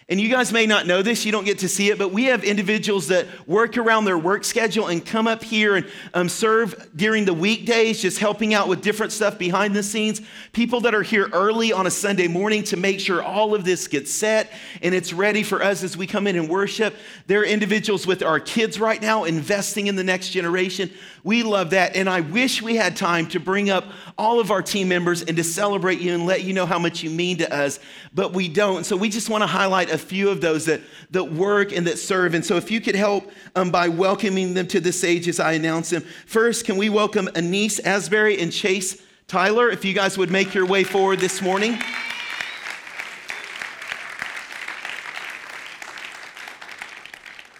And 0.09 0.19
you 0.19 0.27
guys 0.27 0.51
may 0.51 0.65
not 0.65 0.87
know 0.87 1.03
this, 1.03 1.23
you 1.23 1.31
don't 1.31 1.45
get 1.45 1.59
to 1.59 1.69
see 1.69 1.91
it, 1.91 1.99
but 1.99 2.11
we 2.11 2.23
have 2.25 2.43
individuals 2.43 3.09
that 3.09 3.27
work 3.47 3.77
around 3.77 4.05
their 4.05 4.17
work 4.17 4.43
schedule 4.43 4.87
and 4.87 5.05
come 5.05 5.27
up 5.27 5.43
here 5.43 5.75
and 5.75 5.85
um, 6.15 6.27
serve 6.27 6.89
during 6.95 7.25
the 7.25 7.33
weekdays, 7.33 8.01
just 8.01 8.17
helping 8.17 8.55
out 8.55 8.67
with 8.67 8.81
different 8.81 9.11
stuff 9.11 9.37
behind 9.37 9.75
the 9.75 9.83
scenes. 9.83 10.19
People 10.51 10.81
that 10.81 10.95
are 10.95 11.03
here 11.03 11.29
early 11.31 11.71
on 11.71 11.85
a 11.85 11.91
Sunday 11.91 12.27
morning 12.27 12.63
to 12.63 12.77
make 12.77 12.99
sure 12.99 13.21
all 13.21 13.53
of 13.53 13.63
this 13.63 13.87
gets 13.87 14.11
set 14.11 14.51
and 14.81 14.95
it's 14.95 15.13
ready 15.13 15.43
for 15.43 15.61
us 15.61 15.83
as 15.83 15.95
we 15.95 16.07
come 16.07 16.25
in 16.25 16.35
and 16.35 16.49
worship. 16.49 16.95
There 17.27 17.41
are 17.41 17.45
individuals 17.45 18.07
with 18.07 18.23
our 18.23 18.39
kids 18.39 18.79
right 18.79 18.99
now 18.99 19.25
investing 19.25 19.85
in 19.85 19.95
the 19.95 20.03
next 20.03 20.29
generation. 20.29 20.89
We 21.23 21.43
love 21.43 21.69
that. 21.69 21.95
And 21.95 22.09
I 22.09 22.21
wish 22.21 22.63
we 22.63 22.77
had 22.77 22.95
time 22.95 23.27
to 23.27 23.39
bring 23.39 23.69
up 23.69 23.85
all 24.17 24.39
of 24.39 24.49
our 24.49 24.63
team 24.63 24.87
members 24.87 25.21
and 25.21 25.37
to 25.37 25.43
celebrate 25.43 25.99
you 25.99 26.15
and 26.15 26.25
let 26.25 26.43
you 26.43 26.53
know 26.53 26.65
how 26.65 26.79
much 26.79 27.03
you 27.03 27.11
mean 27.11 27.37
to 27.37 27.53
us, 27.53 27.79
but 28.11 28.33
we 28.33 28.47
don't. 28.47 28.87
So 28.87 28.97
we 28.97 29.09
just 29.09 29.29
want 29.29 29.43
to 29.43 29.47
highlight 29.47 29.91
a 29.91 29.98
few 29.99 30.29
of 30.29 30.41
those 30.41 30.65
that, 30.65 30.81
that 31.11 31.31
work 31.31 31.71
and 31.71 31.85
that 31.85 31.99
serve. 31.99 32.33
And 32.33 32.43
so 32.43 32.55
if 32.55 32.71
you 32.71 32.81
could 32.81 32.95
help 32.95 33.31
um, 33.55 33.69
by 33.69 33.87
welcoming 33.87 34.53
them 34.53 34.67
to 34.67 34.79
the 34.79 34.91
stage 34.91 35.27
as 35.27 35.39
I 35.39 35.53
announce 35.53 35.91
them. 35.91 36.03
First, 36.25 36.65
can 36.65 36.77
we 36.77 36.89
welcome 36.89 37.29
Anise 37.35 37.79
Asbury 37.79 38.39
and 38.39 38.51
Chase 38.51 39.01
Tyler, 39.29 39.69
if 39.69 39.85
you 39.85 39.93
guys 39.93 40.17
would 40.17 40.31
make 40.31 40.55
your 40.55 40.65
way 40.65 40.83
forward 40.83 41.19
this 41.19 41.39
morning. 41.39 41.77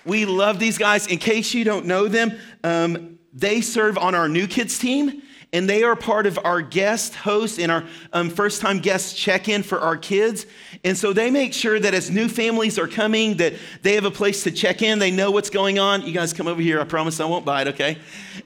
We 0.03 0.25
love 0.25 0.58
these 0.58 0.79
guys. 0.79 1.05
In 1.05 1.19
case 1.19 1.53
you 1.53 1.63
don't 1.63 1.86
know 1.86 2.08
them, 2.08 2.39
um, 2.63 3.19
they 3.34 3.62
serve 3.62 4.00
on 4.00 4.15
our 4.15 4.27
new 4.27 4.48
kids 4.48 4.79
team 4.79 5.22
and 5.51 5.68
they 5.68 5.84
are 5.84 5.96
part 5.96 6.27
of 6.27 6.38
our 6.44 6.62
guest 6.62 7.15
host 7.15 7.60
and 7.60 7.72
our 7.72 7.84
um, 8.13 8.29
first 8.29 8.62
time 8.62 8.79
guest 8.79 9.18
check-in 9.18 9.63
for 9.63 9.79
our 9.79 9.98
kids. 9.98 10.46
And 10.84 10.96
so 10.96 11.12
they 11.12 11.32
make 11.32 11.53
sure 11.53 11.79
that 11.79 11.94
as 11.94 12.12
new 12.12 12.27
families 12.27 12.77
are 12.77 12.88
coming 12.88 13.38
that 13.38 13.53
they 13.82 13.96
have 13.96 14.06
a 14.06 14.12
place 14.12 14.44
to 14.44 14.51
check 14.51 14.82
in. 14.84 15.00
They 15.00 15.10
know 15.10 15.32
what's 15.32 15.50
going 15.50 15.79
on. 15.79 16.03
You 16.03 16.13
guys 16.13 16.34
come 16.34 16.48
over 16.48 16.62
here. 16.62 16.79
I 16.79 16.84
promise 16.84 17.20
i 17.20 17.25
won't 17.25 17.46
bite 17.46 17.68
okay? 17.70 17.98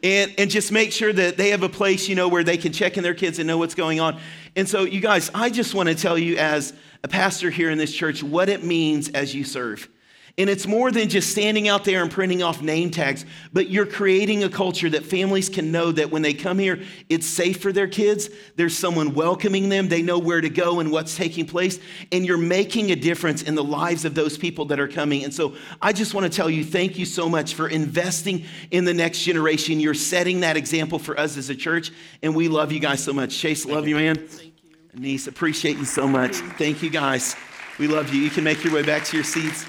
And, 0.02 0.34
and 0.38 0.50
just 0.50 0.72
make 0.72 0.94
sure 0.94 1.12
that 1.12 1.36
they 1.36 1.50
have 1.50 1.64
a 1.64 1.70
place 1.70 2.08
you 2.08 2.16
know 2.16 2.30
where 2.30 2.44
they 2.44 2.58
can 2.58 2.72
check 2.72 2.96
in 2.96 3.04
their 3.04 3.14
kids 3.14 3.38
and 3.38 3.48
know 3.48 3.58
what's 3.58 3.76
going 3.76 4.00
on. 4.00 4.20
And 4.56 4.68
so 4.68 4.84
you 4.84 5.02
guys 5.02 5.30
i 5.34 5.50
just 5.50 5.74
want 5.74 5.90
to 5.90 5.96
tell 5.96 6.18
you 6.18 6.38
as 6.38 6.74
a 7.04 7.08
pastor 7.08 7.50
here 7.50 7.70
in 7.70 7.78
this 7.78 7.94
church 7.94 8.24
what 8.24 8.48
it 8.48 8.64
means 8.64 9.10
as 9.10 9.36
you 9.36 9.44
serve 9.44 9.90
and 10.36 10.50
it's 10.50 10.66
more 10.66 10.90
than 10.90 11.10
just 11.10 11.30
standing 11.30 11.68
out 11.68 11.84
there 11.84 12.02
and 12.02 12.10
printing 12.10 12.42
off 12.42 12.60
name 12.60 12.90
tags, 12.90 13.24
but 13.52 13.70
you're 13.70 13.86
creating 13.86 14.44
a 14.44 14.50
culture 14.50 14.90
that 14.90 15.06
families 15.06 15.48
can 15.48 15.72
know 15.72 15.92
that 15.92 16.10
when 16.10 16.24
they 16.24 16.34
come 16.34 16.58
here, 16.58 16.82
it's 17.08 17.28
safe 17.28 17.62
for 17.62 17.72
their 17.72 17.88
kids. 17.88 18.30
There's 18.56 18.76
someone 18.76 19.14
welcoming 19.14 19.70
them. 19.70 19.90
They 19.90 20.02
know 20.02 20.18
where 20.18 20.42
to 20.42 20.50
go 20.50 20.80
and 20.80 20.92
what's 20.92 21.16
taking 21.16 21.46
place. 21.46 21.80
And 22.12 22.26
you're 22.26 22.40
making 22.40 22.92
a 22.92 22.96
difference 22.96 23.44
in 23.44 23.54
the 23.54 23.64
lives 23.64 24.06
of 24.06 24.16
those 24.16 24.36
people 24.36 24.66
that 24.66 24.80
are 24.80 24.88
coming. 24.88 25.24
And 25.24 25.32
so 25.32 25.54
I 25.80 25.94
just 25.94 26.16
want 26.16 26.24
to 26.24 26.36
tell 26.36 26.50
you 26.50 26.64
thank 26.64 26.98
you 26.98 27.06
so 27.06 27.30
much 27.30 27.54
for 27.54 27.68
investing 27.68 28.46
in 28.72 28.86
the 28.86 28.94
next 28.94 29.22
generation. 29.22 29.80
You're 29.80 29.94
setting 29.94 30.40
that 30.40 30.58
example 30.58 30.98
for 30.98 31.20
us 31.20 31.38
as 31.38 31.52
a 31.52 31.56
church. 31.56 31.92
And 32.24 32.36
we 32.36 32.48
love 32.48 32.72
you 32.72 32.80
guys 32.80 33.04
so 33.04 33.14
much. 33.14 33.38
Chase, 33.38 33.68
love 33.68 33.88
you, 33.88 33.98
man. 33.98 34.16
Thank 34.16 34.54
you. 34.64 35.00
Niece, 35.00 35.28
appreciate 35.28 35.78
you 35.78 35.86
so 35.86 36.08
much. 36.08 36.38
Thank 36.58 36.82
you, 36.82 36.90
guys. 36.90 37.36
We 37.78 37.88
love 37.88 38.12
you. 38.12 38.20
You 38.20 38.32
can 38.32 38.44
make 38.44 38.64
your 38.64 38.74
way 38.74 38.82
back 38.82 39.04
to 39.06 39.16
your 39.16 39.24
seats. 39.24 39.66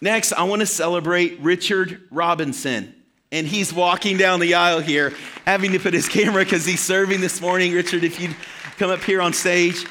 Next, 0.00 0.32
I 0.32 0.44
want 0.44 0.60
to 0.60 0.66
celebrate 0.66 1.40
Richard 1.40 2.02
Robinson. 2.10 2.94
And 3.32 3.46
he's 3.46 3.72
walking 3.72 4.18
down 4.18 4.40
the 4.40 4.54
aisle 4.54 4.80
here, 4.80 5.12
having 5.44 5.72
to 5.72 5.78
put 5.78 5.94
his 5.94 6.08
camera 6.08 6.44
because 6.44 6.64
he's 6.64 6.80
serving 6.80 7.20
this 7.20 7.40
morning. 7.40 7.72
Richard, 7.72 8.04
if 8.04 8.20
you'd 8.20 8.36
come 8.78 8.90
up 8.90 9.02
here 9.02 9.20
on 9.20 9.32
stage. 9.32 9.84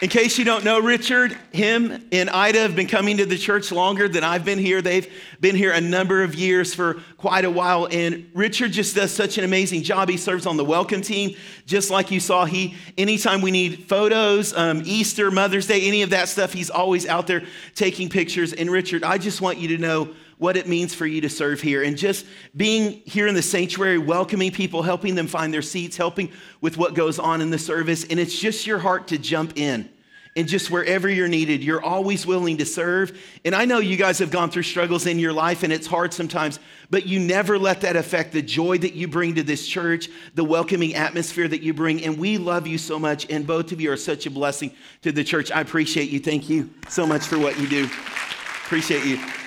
In 0.00 0.08
case 0.08 0.38
you 0.38 0.44
don't 0.44 0.64
know 0.64 0.80
Richard, 0.80 1.38
him 1.52 2.08
and 2.10 2.28
Ida 2.28 2.58
have 2.58 2.74
been 2.74 2.88
coming 2.88 3.16
to 3.18 3.26
the 3.26 3.38
church 3.38 3.70
longer 3.70 4.08
than 4.08 4.24
I've 4.24 4.44
been 4.44 4.58
here. 4.58 4.82
They've 4.82 5.10
been 5.40 5.54
here 5.54 5.70
a 5.70 5.80
number 5.80 6.24
of 6.24 6.34
years 6.34 6.74
for 6.74 7.00
quite 7.16 7.44
a 7.44 7.50
while. 7.50 7.86
And 7.90 8.28
Richard 8.34 8.72
just 8.72 8.96
does 8.96 9.12
such 9.12 9.38
an 9.38 9.44
amazing 9.44 9.84
job. 9.84 10.08
He 10.08 10.16
serves 10.16 10.46
on 10.46 10.56
the 10.56 10.64
welcome 10.64 11.00
team, 11.00 11.36
just 11.64 11.90
like 11.90 12.10
you 12.10 12.18
saw. 12.18 12.44
He, 12.44 12.74
anytime 12.98 13.40
we 13.40 13.52
need 13.52 13.84
photos, 13.88 14.52
um, 14.54 14.82
Easter, 14.84 15.30
Mother's 15.30 15.68
Day, 15.68 15.86
any 15.86 16.02
of 16.02 16.10
that 16.10 16.28
stuff, 16.28 16.52
he's 16.52 16.70
always 16.70 17.06
out 17.06 17.28
there 17.28 17.44
taking 17.76 18.08
pictures. 18.08 18.52
And 18.52 18.70
Richard, 18.70 19.04
I 19.04 19.16
just 19.16 19.40
want 19.40 19.58
you 19.58 19.68
to 19.68 19.78
know 19.78 20.12
what 20.38 20.56
it 20.56 20.66
means 20.66 20.94
for 20.94 21.06
you 21.06 21.20
to 21.20 21.28
serve 21.28 21.60
here 21.60 21.82
and 21.82 21.96
just 21.96 22.26
being 22.56 23.02
here 23.04 23.26
in 23.26 23.34
the 23.34 23.42
sanctuary, 23.42 23.98
welcoming 23.98 24.50
people, 24.50 24.82
helping 24.82 25.14
them 25.14 25.26
find 25.26 25.52
their 25.52 25.62
seats, 25.62 25.96
helping 25.96 26.30
with 26.60 26.76
what 26.76 26.94
goes 26.94 27.18
on 27.18 27.40
in 27.40 27.50
the 27.50 27.58
service. 27.58 28.04
And 28.04 28.18
it's 28.18 28.38
just 28.38 28.66
your 28.66 28.78
heart 28.78 29.08
to 29.08 29.18
jump 29.18 29.52
in 29.56 29.88
and 30.36 30.48
just 30.48 30.70
wherever 30.70 31.08
you're 31.08 31.28
needed, 31.28 31.62
you're 31.62 31.82
always 31.82 32.26
willing 32.26 32.56
to 32.56 32.66
serve. 32.66 33.18
And 33.44 33.54
I 33.54 33.64
know 33.64 33.78
you 33.78 33.96
guys 33.96 34.18
have 34.18 34.30
gone 34.30 34.50
through 34.50 34.64
struggles 34.64 35.06
in 35.06 35.18
your 35.18 35.32
life 35.32 35.62
and 35.62 35.72
it's 35.72 35.86
hard 35.86 36.12
sometimes, 36.12 36.58
but 36.90 37.06
you 37.06 37.20
never 37.20 37.58
let 37.58 37.82
that 37.82 37.94
affect 37.94 38.32
the 38.32 38.42
joy 38.42 38.78
that 38.78 38.94
you 38.94 39.06
bring 39.06 39.36
to 39.36 39.42
this 39.42 39.66
church, 39.66 40.08
the 40.34 40.44
welcoming 40.44 40.94
atmosphere 40.94 41.46
that 41.46 41.62
you 41.62 41.72
bring. 41.72 42.04
And 42.04 42.18
we 42.18 42.38
love 42.38 42.66
you 42.66 42.78
so 42.78 42.98
much. 42.98 43.30
And 43.30 43.46
both 43.46 43.70
of 43.70 43.80
you 43.80 43.92
are 43.92 43.96
such 43.96 44.26
a 44.26 44.30
blessing 44.30 44.72
to 45.02 45.12
the 45.12 45.22
church. 45.22 45.52
I 45.52 45.60
appreciate 45.60 46.10
you. 46.10 46.18
Thank 46.18 46.48
you 46.48 46.70
so 46.88 47.06
much 47.06 47.26
for 47.26 47.38
what 47.38 47.58
you 47.58 47.68
do. 47.68 47.84
Appreciate 47.84 49.04
you. 49.04 49.43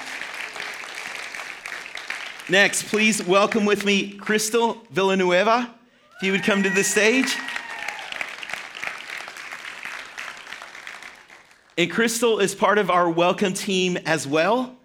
Next, 2.49 2.83
please 2.83 3.21
welcome 3.21 3.65
with 3.65 3.83
me 3.83 4.13
Crystal 4.13 4.81
Villanueva. 4.89 5.69
If 6.15 6.23
you 6.23 6.31
would 6.31 6.43
come 6.43 6.63
to 6.63 6.69
the 6.69 6.81
stage. 6.81 7.35
And 11.77 11.91
Crystal 11.91 12.39
is 12.39 12.55
part 12.55 12.77
of 12.77 12.89
our 12.89 13.09
welcome 13.09 13.53
team 13.53 13.97
as 14.05 14.25
well. 14.25 14.77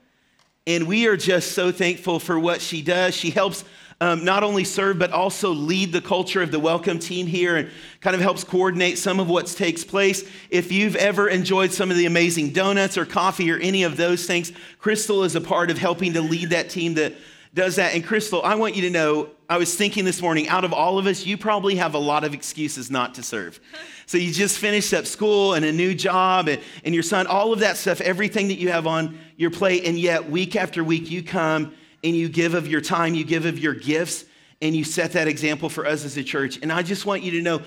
And 0.67 0.89
we 0.89 1.07
are 1.07 1.17
just 1.17 1.53
so 1.53 1.71
thankful 1.71 2.19
for 2.19 2.37
what 2.37 2.61
she 2.61 2.83
does. 2.83 3.15
She 3.15 3.31
helps 3.31 3.65
um, 4.01 4.25
not 4.25 4.43
only 4.43 4.65
serve, 4.65 4.99
but 4.99 5.13
also 5.13 5.53
lead 5.53 5.93
the 5.93 6.01
culture 6.01 6.43
of 6.43 6.51
the 6.51 6.59
welcome 6.59 6.99
team 6.99 7.29
here 7.29 7.55
and 7.55 7.71
kind 8.01 8.17
of 8.17 8.21
helps 8.21 8.43
coordinate 8.43 8.99
some 8.99 9.21
of 9.21 9.29
what 9.29 9.47
takes 9.47 9.85
place. 9.85 10.29
If 10.51 10.73
you've 10.73 10.97
ever 10.97 11.29
enjoyed 11.29 11.71
some 11.71 11.93
of 11.93 11.97
the 11.97 12.07
amazing 12.07 12.51
donuts 12.51 12.99
or 12.99 13.07
coffee 13.07 13.53
or 13.53 13.59
any 13.59 13.85
of 13.85 13.97
those 13.97 14.27
things, 14.27 14.51
Crystal 14.81 15.23
is 15.23 15.37
a 15.37 15.41
part 15.41 15.71
of 15.71 15.79
helping 15.79 16.15
to 16.15 16.21
lead 16.21 16.51
that 16.51 16.69
team 16.69 16.95
that 16.95 17.15
does 17.55 17.77
that. 17.77 17.95
And 17.95 18.05
Crystal, 18.05 18.43
I 18.43 18.55
want 18.55 18.77
you 18.77 18.83
to 18.83 18.91
know, 18.91 19.29
I 19.49 19.59
was 19.59 19.75
thinking 19.75 20.05
this 20.05 20.23
morning, 20.23 20.49
out 20.49 20.65
of 20.65 20.73
all 20.73 20.99
of 20.99 21.07
us, 21.07 21.27
you 21.27 21.37
probably 21.37 21.77
have 21.77 21.95
a 21.95 21.99
lot 21.99 22.25
of 22.25 22.33
excuses 22.33 22.91
not 22.91 23.15
to 23.17 23.23
serve. 23.23 23.61
So 24.07 24.17
you 24.17 24.33
just 24.33 24.59
finished 24.59 24.95
up 24.95 25.07
school 25.07 25.55
and 25.55 25.65
a 25.65 25.73
new 25.73 25.95
job 25.95 26.49
and, 26.49 26.61
and 26.85 26.95
your 26.95 27.03
son, 27.03 27.27
all 27.27 27.53
of 27.53 27.61
that 27.61 27.77
stuff, 27.77 28.01
everything 28.01 28.49
that 28.49 28.59
you 28.59 28.71
have 28.71 28.87
on 28.87 29.19
your 29.37 29.51
plate. 29.51 29.85
And 29.85 29.99
yet, 29.99 30.31
week 30.31 30.57
after 30.57 30.83
week, 30.83 31.11
you 31.11 31.23
come 31.23 31.75
and 32.03 32.17
you 32.17 32.29
give 32.29 32.55
of 32.55 32.67
your 32.67 32.81
time, 32.81 33.15
you 33.15 33.25
give 33.25 33.45
of 33.45 33.59
your 33.59 33.75
gifts, 33.75 34.25
and 34.63 34.75
you 34.75 34.85
set 34.85 35.13
that 35.13 35.29
example 35.29 35.69
for 35.69 35.87
us 35.87 36.05
as 36.05 36.17
a 36.17 36.25
church. 36.25 36.59
And 36.63 36.73
I 36.73 36.83
just 36.83 37.05
want 37.05 37.23
you 37.23 37.33
to 37.33 37.43
know, 37.43 37.63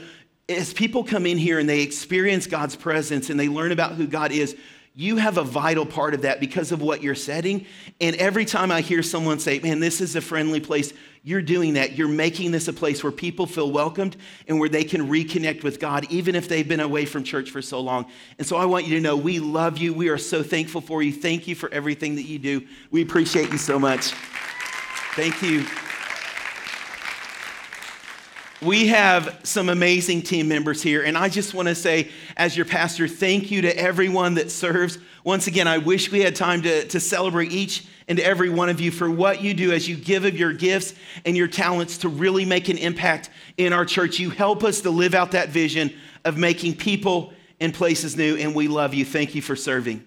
as 0.50 0.74
people 0.74 1.04
come 1.04 1.26
in 1.26 1.38
here 1.38 1.60
and 1.60 1.70
they 1.70 1.82
experience 1.82 2.48
God's 2.48 2.76
presence 2.76 3.30
and 3.30 3.40
they 3.40 3.50
learn 3.50 3.72
about 3.72 3.94
who 3.94 4.08
God 4.08 4.32
is, 4.32 4.56
you 4.96 5.18
have 5.18 5.38
a 5.38 5.44
vital 5.44 5.86
part 5.86 6.14
of 6.14 6.22
that 6.22 6.40
because 6.40 6.72
of 6.72 6.82
what 6.82 7.04
you're 7.04 7.16
setting. 7.16 7.66
And 8.00 8.16
every 8.16 8.46
time 8.46 8.72
I 8.72 8.80
hear 8.80 9.04
someone 9.04 9.40
say, 9.40 9.60
man, 9.60 9.82
this 9.82 10.00
is 10.00 10.16
a 10.16 10.22
friendly 10.22 10.62
place, 10.62 10.94
you're 11.22 11.42
doing 11.42 11.74
that. 11.74 11.98
You're 11.98 12.08
making 12.08 12.52
this 12.52 12.70
a 12.70 12.74
place 12.74 13.04
where 13.04 13.12
people 13.12 13.46
feel 13.46 13.72
welcomed 13.72 14.16
and 14.48 14.58
where 14.58 14.70
they 14.70 14.86
can 14.86 15.10
reconnect 15.10 15.64
with 15.64 15.82
God, 15.82 16.06
even 16.10 16.34
if 16.34 16.48
they've 16.48 16.68
been 16.68 16.80
away 16.80 17.06
from 17.06 17.24
church 17.24 17.52
for 17.52 17.62
so 17.62 17.82
long. 17.82 18.06
And 18.38 18.48
so 18.48 18.56
I 18.56 18.66
want 18.66 18.86
you 18.86 18.96
to 18.96 19.02
know 19.02 19.18
we 19.18 19.40
love 19.40 19.78
you. 19.78 19.94
We 19.94 20.08
are 20.08 20.18
so 20.18 20.44
thankful 20.44 20.82
for 20.82 21.04
you. 21.04 21.12
Thank 21.12 21.48
you 21.48 21.56
for 21.56 21.70
everything 21.74 22.16
that 22.16 22.24
you 22.24 22.40
do. 22.40 22.66
We 22.90 23.02
appreciate 23.02 23.52
you 23.52 23.58
so 23.58 23.78
much. 23.78 24.14
Thank 25.16 25.42
you. 25.42 25.66
We 28.62 28.88
have 28.88 29.42
some 29.44 29.68
amazing 29.68 30.22
team 30.22 30.48
members 30.48 30.82
here, 30.82 31.04
and 31.04 31.18
I 31.18 31.28
just 31.28 31.54
want 31.54 31.68
to 31.68 31.76
say, 31.76 32.10
as 32.38 32.56
your 32.56 32.66
pastor, 32.66 33.08
thank 33.08 33.52
you 33.52 33.62
to 33.64 33.78
everyone 33.78 34.36
that 34.36 34.50
serves. 34.50 34.98
Once 35.26 35.48
again, 35.48 35.68
I 35.68 35.78
wish 35.78 36.10
we 36.10 36.22
had 36.22 36.38
time 36.38 36.62
to, 36.62 36.88
to 36.88 37.00
celebrate 37.02 37.52
each 37.52 37.86
and 38.08 38.18
every 38.20 38.50
one 38.50 38.70
of 38.70 38.80
you 38.80 38.92
for 38.92 39.10
what 39.10 39.42
you 39.42 39.54
do 39.54 39.74
as 39.74 39.90
you 39.90 39.98
give 39.98 40.24
of 40.24 40.38
your 40.38 40.54
gifts 40.54 40.94
and 41.26 41.36
your 41.36 41.50
talents 41.50 41.98
to 42.00 42.10
really 42.10 42.46
make 42.46 42.70
an 42.70 42.78
impact 42.78 43.30
in 43.58 43.74
our 43.74 43.84
church. 43.84 44.20
You 44.20 44.30
help 44.30 44.64
us 44.64 44.82
to 44.82 44.90
live 44.90 45.14
out 45.14 45.32
that 45.32 45.50
vision 45.50 45.94
of 46.24 46.38
making 46.38 46.76
people 46.78 47.34
and 47.60 47.74
places 47.74 48.16
new, 48.16 48.38
and 48.38 48.56
we 48.56 48.70
love 48.70 48.94
you. 48.94 49.04
Thank 49.04 49.36
you 49.36 49.42
for 49.42 49.58
serving. 49.58 50.06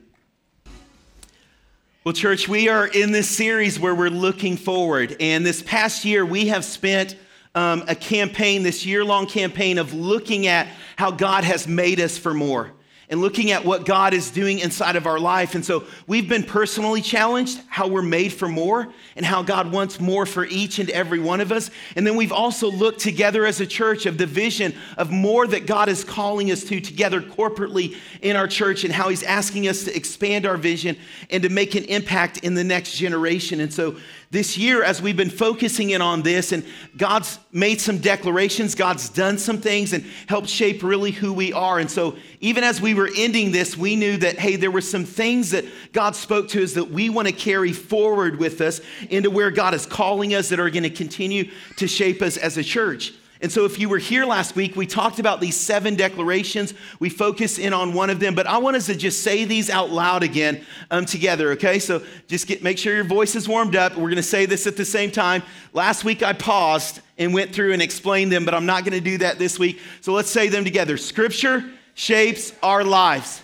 Well, 2.03 2.15
church, 2.15 2.49
we 2.49 2.71
are 2.71 2.87
in 2.87 3.13
this 3.13 3.29
series 3.29 3.79
where 3.79 3.95
we're 3.95 4.09
looking 4.09 4.57
forward, 4.57 5.17
and 5.21 5.45
this 5.45 5.63
past 5.63 6.07
year 6.07 6.25
we 6.25 6.49
have 6.49 6.65
spent 6.65 7.15
um, 7.59 7.83
a 7.89 7.95
campaign, 7.97 8.63
this 8.63 8.87
year 8.87 9.05
long 9.05 9.27
campaign 9.27 9.79
of 9.79 9.93
looking 9.93 10.47
at 10.47 10.69
how 10.95 11.11
God 11.11 11.43
has 11.43 11.67
made 11.67 11.99
us 11.99 12.17
for 12.17 12.33
more 12.33 12.71
and 13.11 13.21
looking 13.21 13.51
at 13.51 13.65
what 13.65 13.85
God 13.87 14.13
is 14.13 14.31
doing 14.31 14.59
inside 14.59 14.95
of 14.95 15.07
our 15.07 15.19
life. 15.19 15.55
And 15.55 15.65
so 15.65 15.85
we've 16.07 16.29
been 16.29 16.45
personally 16.45 17.01
challenged 17.01 17.59
how 17.69 17.89
we're 17.89 18.03
made 18.03 18.33
for 18.33 18.49
more 18.49 18.93
and 19.17 19.25
how 19.25 19.43
God 19.43 19.73
wants 19.73 19.99
more 19.99 20.27
for 20.27 20.45
each 20.45 20.79
and 20.79 20.91
every 20.91 21.19
one 21.19 21.41
of 21.41 21.51
us. 21.51 21.71
And 21.97 22.07
then 22.07 22.17
we've 22.17 22.33
also 22.33 22.71
looked 22.71 23.01
together 23.01 23.47
as 23.47 23.61
a 23.61 23.67
church 23.67 24.05
of 24.07 24.19
the 24.19 24.27
vision 24.27 24.75
of 24.97 25.11
more 25.11 25.47
that 25.47 25.67
God 25.67 25.89
is 25.89 26.05
calling 26.05 26.51
us 26.53 26.63
to 26.65 26.81
together 26.81 27.23
corporately 27.23 27.97
in 28.21 28.37
our 28.37 28.47
church 28.47 28.85
and 28.85 28.93
how 28.93 29.09
He's 29.09 29.23
asking 29.23 29.69
us 29.69 29.85
to 29.85 29.97
expand 29.97 30.45
our 30.45 30.59
vision 30.59 30.97
and 31.31 31.43
to 31.43 31.49
make 31.49 31.75
an 31.75 31.85
impact 31.85 32.39
in 32.39 32.55
the 32.55 32.65
next 32.65 32.95
generation. 32.97 33.61
And 33.61 33.73
so 33.73 33.97
this 34.31 34.59
year 34.59 34.83
as 34.83 35.01
we've 35.01 35.17
been 35.17 35.31
focusing 35.31 35.91
in 35.91 36.03
on 36.03 36.23
this 36.23 36.53
and 36.53 36.65
God's 36.97 37.39
made 37.51 37.81
some 37.81 37.99
declarations, 37.99 38.75
God's 38.75 39.09
done 39.09 39.39
some 39.39 39.59
things 39.59 39.95
and 39.95 40.05
helped 40.27 40.49
shape 40.49 40.83
really 40.83 41.13
who 41.13 41.33
we 41.33 41.53
are. 41.53 41.79
And 41.79 41.91
so 41.91 42.17
even 42.41 42.63
as 42.63 42.81
we 42.81 42.93
were 42.93 43.09
ending 43.17 43.53
this, 43.53 43.77
we 43.77 43.97
knew 43.97 44.19
that, 44.19 44.39
hey, 44.39 44.57
there 44.57 44.71
were 44.71 44.83
some 44.83 45.07
things 45.07 45.53
that 45.53 45.65
God 45.93 46.15
spoke 46.15 46.49
to 46.49 46.63
us 46.63 46.75
that 46.75 46.91
we 46.91 47.09
want 47.09 47.27
to 47.27 47.33
carry 47.33 47.73
forward 47.73 48.39
with 48.39 48.61
us 48.61 48.83
into 49.09 49.31
where 49.31 49.51
God 49.51 49.73
is 49.73 49.87
calling 49.87 50.35
us 50.35 50.51
that 50.51 50.61
are 50.61 50.71
going 50.71 50.83
to 50.83 50.91
continue 50.91 51.51
to 51.77 51.89
shape 51.89 52.21
us 52.21 52.37
as 52.37 52.59
a 52.59 52.63
church. 52.63 53.15
And 53.41 53.53
so, 53.53 53.65
if 53.65 53.79
you 53.79 53.89
were 53.89 53.99
here 53.99 54.25
last 54.25 54.57
week, 54.57 54.75
we 54.75 54.85
talked 54.85 55.21
about 55.21 55.41
these 55.41 55.57
seven 55.57 55.95
declarations. 55.95 56.75
We 56.99 57.09
focus 57.09 57.59
in 57.59 57.73
on 57.73 57.93
one 57.93 58.11
of 58.11 58.19
them, 58.19 58.35
but 58.35 58.49
I 58.49 58.59
want 58.59 58.77
us 58.77 58.87
to 58.87 58.97
just 58.97 59.23
say 59.23 59.45
these 59.45 59.71
out 59.71 59.91
loud 59.91 60.25
again 60.25 60.65
um, 60.91 61.05
together, 61.05 61.53
okay? 61.53 61.79
So, 61.79 62.03
just 62.27 62.49
get, 62.49 62.65
make 62.65 62.79
sure 62.79 62.95
your 62.95 63.05
voice 63.05 63.37
is 63.37 63.49
warmed 63.49 63.77
up. 63.77 63.97
We're 63.97 64.09
gonna 64.09 64.25
say 64.25 64.47
this 64.47 64.67
at 64.67 64.77
the 64.77 64.85
same 64.85 65.13
time. 65.13 65.45
Last 65.73 66.03
week, 66.03 66.23
I 66.23 66.33
paused 66.33 67.01
and 67.17 67.33
went 67.33 67.55
through 67.55 67.73
and 67.73 67.81
explained 67.81 68.33
them, 68.33 68.45
but 68.45 68.55
I'm 68.55 68.67
not 68.67 68.85
gonna 68.85 69.01
do 69.01 69.19
that 69.19 69.39
this 69.39 69.57
week. 69.57 69.81
So, 70.01 70.13
let's 70.13 70.31
say 70.31 70.49
them 70.49 70.65
together. 70.65 70.97
Scripture 70.97 71.65
shapes 71.95 72.53
our 72.61 72.83
lives, 72.83 73.41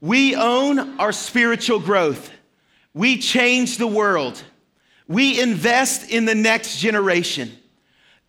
we 0.00 0.36
own 0.36 1.00
our 1.00 1.10
spiritual 1.10 1.80
growth, 1.80 2.30
we 2.92 3.18
change 3.18 3.78
the 3.78 3.86
world, 3.88 4.40
we 5.08 5.40
invest 5.40 6.08
in 6.08 6.24
the 6.24 6.36
next 6.36 6.78
generation. 6.78 7.50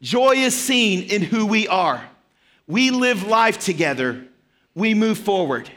Joy 0.01 0.33
is 0.35 0.55
seen 0.55 1.03
in 1.09 1.21
who 1.21 1.45
we 1.45 1.67
are. 1.67 2.07
We 2.67 2.91
live 2.91 3.23
life 3.23 3.59
together. 3.59 4.25
We 4.73 4.93
move 4.93 5.17
forward. 5.17 5.69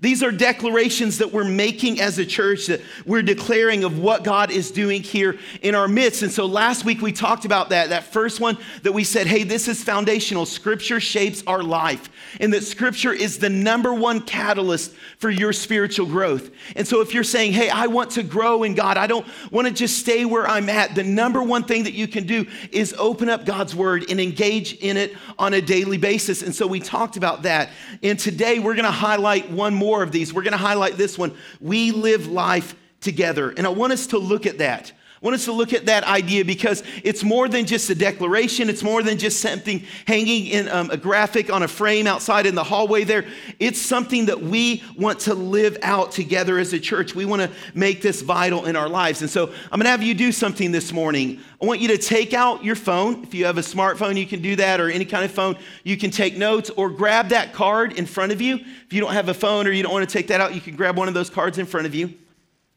These 0.00 0.22
are 0.22 0.30
declarations 0.30 1.18
that 1.18 1.32
we're 1.32 1.44
making 1.44 2.00
as 2.00 2.18
a 2.18 2.26
church 2.26 2.66
that 2.66 2.80
we're 3.04 3.22
declaring 3.22 3.84
of 3.84 3.98
what 3.98 4.24
God 4.24 4.50
is 4.50 4.70
doing 4.70 5.02
here 5.02 5.38
in 5.62 5.74
our 5.74 5.88
midst. 5.88 6.22
And 6.22 6.30
so 6.30 6.46
last 6.46 6.84
week 6.84 7.00
we 7.00 7.12
talked 7.12 7.44
about 7.44 7.70
that. 7.70 7.88
That 7.88 8.04
first 8.04 8.40
one 8.40 8.58
that 8.82 8.92
we 8.92 9.04
said, 9.04 9.26
hey, 9.26 9.42
this 9.42 9.68
is 9.68 9.82
foundational. 9.82 10.46
Scripture 10.46 11.00
shapes 11.00 11.42
our 11.46 11.62
life, 11.62 12.08
and 12.40 12.52
that 12.52 12.64
Scripture 12.64 13.12
is 13.12 13.38
the 13.38 13.50
number 13.50 13.94
one 13.94 14.20
catalyst 14.20 14.94
for 15.18 15.30
your 15.30 15.52
spiritual 15.52 16.06
growth. 16.06 16.50
And 16.74 16.86
so 16.86 17.00
if 17.00 17.14
you're 17.14 17.24
saying, 17.24 17.52
hey, 17.52 17.70
I 17.70 17.86
want 17.86 18.10
to 18.12 18.22
grow 18.22 18.62
in 18.62 18.74
God, 18.74 18.96
I 18.96 19.06
don't 19.06 19.26
want 19.50 19.66
to 19.66 19.72
just 19.72 19.98
stay 19.98 20.24
where 20.24 20.46
I'm 20.46 20.68
at, 20.68 20.94
the 20.94 21.04
number 21.04 21.42
one 21.42 21.64
thing 21.64 21.84
that 21.84 21.94
you 21.94 22.06
can 22.06 22.26
do 22.26 22.46
is 22.70 22.94
open 22.98 23.28
up 23.28 23.44
God's 23.44 23.74
Word 23.74 24.10
and 24.10 24.20
engage 24.20 24.74
in 24.74 24.96
it 24.96 25.16
on 25.38 25.54
a 25.54 25.60
daily 25.60 25.98
basis. 25.98 26.42
And 26.42 26.54
so 26.54 26.66
we 26.66 26.80
talked 26.80 27.16
about 27.16 27.42
that. 27.42 27.70
And 28.02 28.18
today 28.18 28.58
we're 28.58 28.74
going 28.74 28.84
to 28.84 28.90
highlight 28.90 29.50
one 29.50 29.74
more 29.74 29.95
more 29.96 30.02
of 30.02 30.12
these. 30.12 30.34
We're 30.34 30.42
going 30.42 30.52
to 30.52 30.58
highlight 30.58 30.98
this 30.98 31.16
one. 31.16 31.34
We 31.58 31.90
live 31.90 32.26
life 32.26 32.74
together. 33.00 33.54
And 33.56 33.66
I 33.66 33.70
want 33.70 33.94
us 33.94 34.08
to 34.08 34.18
look 34.18 34.44
at 34.44 34.58
that. 34.58 34.92
Want 35.26 35.34
us 35.34 35.46
to 35.46 35.52
look 35.52 35.72
at 35.72 35.86
that 35.86 36.04
idea 36.04 36.44
because 36.44 36.84
it's 37.02 37.24
more 37.24 37.48
than 37.48 37.66
just 37.66 37.90
a 37.90 37.96
declaration. 37.96 38.70
It's 38.70 38.84
more 38.84 39.02
than 39.02 39.18
just 39.18 39.40
something 39.40 39.82
hanging 40.06 40.46
in 40.46 40.68
um, 40.68 40.88
a 40.92 40.96
graphic 40.96 41.50
on 41.50 41.64
a 41.64 41.68
frame 41.68 42.06
outside 42.06 42.46
in 42.46 42.54
the 42.54 42.62
hallway 42.62 43.02
there. 43.02 43.26
It's 43.58 43.82
something 43.82 44.26
that 44.26 44.40
we 44.40 44.84
want 44.96 45.18
to 45.22 45.34
live 45.34 45.78
out 45.82 46.12
together 46.12 46.60
as 46.60 46.72
a 46.74 46.78
church. 46.78 47.16
We 47.16 47.24
want 47.24 47.42
to 47.42 47.50
make 47.74 48.02
this 48.02 48.22
vital 48.22 48.66
in 48.66 48.76
our 48.76 48.88
lives. 48.88 49.20
And 49.20 49.28
so 49.28 49.48
I'm 49.48 49.80
going 49.80 49.86
to 49.86 49.90
have 49.90 50.00
you 50.00 50.14
do 50.14 50.30
something 50.30 50.70
this 50.70 50.92
morning. 50.92 51.40
I 51.60 51.66
want 51.66 51.80
you 51.80 51.88
to 51.88 51.98
take 51.98 52.32
out 52.32 52.62
your 52.62 52.76
phone. 52.76 53.24
If 53.24 53.34
you 53.34 53.46
have 53.46 53.58
a 53.58 53.62
smartphone, 53.62 54.16
you 54.16 54.26
can 54.26 54.40
do 54.40 54.54
that, 54.54 54.80
or 54.80 54.88
any 54.88 55.04
kind 55.04 55.24
of 55.24 55.32
phone, 55.32 55.56
you 55.82 55.96
can 55.96 56.12
take 56.12 56.36
notes 56.36 56.70
or 56.70 56.88
grab 56.88 57.30
that 57.30 57.52
card 57.52 57.94
in 57.94 58.06
front 58.06 58.30
of 58.30 58.40
you. 58.40 58.58
If 58.58 58.92
you 58.92 59.00
don't 59.00 59.12
have 59.12 59.28
a 59.28 59.34
phone 59.34 59.66
or 59.66 59.72
you 59.72 59.82
don't 59.82 59.92
want 59.92 60.08
to 60.08 60.12
take 60.12 60.28
that 60.28 60.40
out, 60.40 60.54
you 60.54 60.60
can 60.60 60.76
grab 60.76 60.96
one 60.96 61.08
of 61.08 61.14
those 61.14 61.30
cards 61.30 61.58
in 61.58 61.66
front 61.66 61.88
of 61.88 61.96
you. 61.96 62.14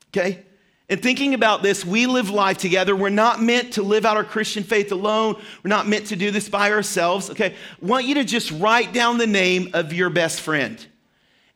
Okay? 0.08 0.46
And 0.90 1.02
thinking 1.02 1.36
about 1.36 1.62
this, 1.62 1.86
we 1.86 2.08
live 2.08 2.32
life 2.32 2.58
together. 2.58 2.96
We're 2.96 3.10
not 3.10 3.42
meant 3.42 3.74
to 3.74 3.84
live 3.84 4.06
out 4.06 4.18
our 4.18 4.24
Christian 4.24 4.64
faith 4.64 4.92
alone. 4.92 5.36
We're 5.64 5.70
not 5.70 5.88
meant 5.88 6.08
to 6.08 6.16
do 6.16 6.32
this 6.32 6.50
by 6.50 6.72
ourselves. 6.72 7.30
Okay? 7.30 7.54
I 7.54 7.86
want 7.86 8.06
you 8.06 8.16
to 8.16 8.24
just 8.24 8.50
write 8.52 8.92
down 8.92 9.20
the 9.20 9.28
name 9.28 9.70
of 9.74 9.94
your 9.94 10.10
best 10.10 10.42
friend. 10.42 10.84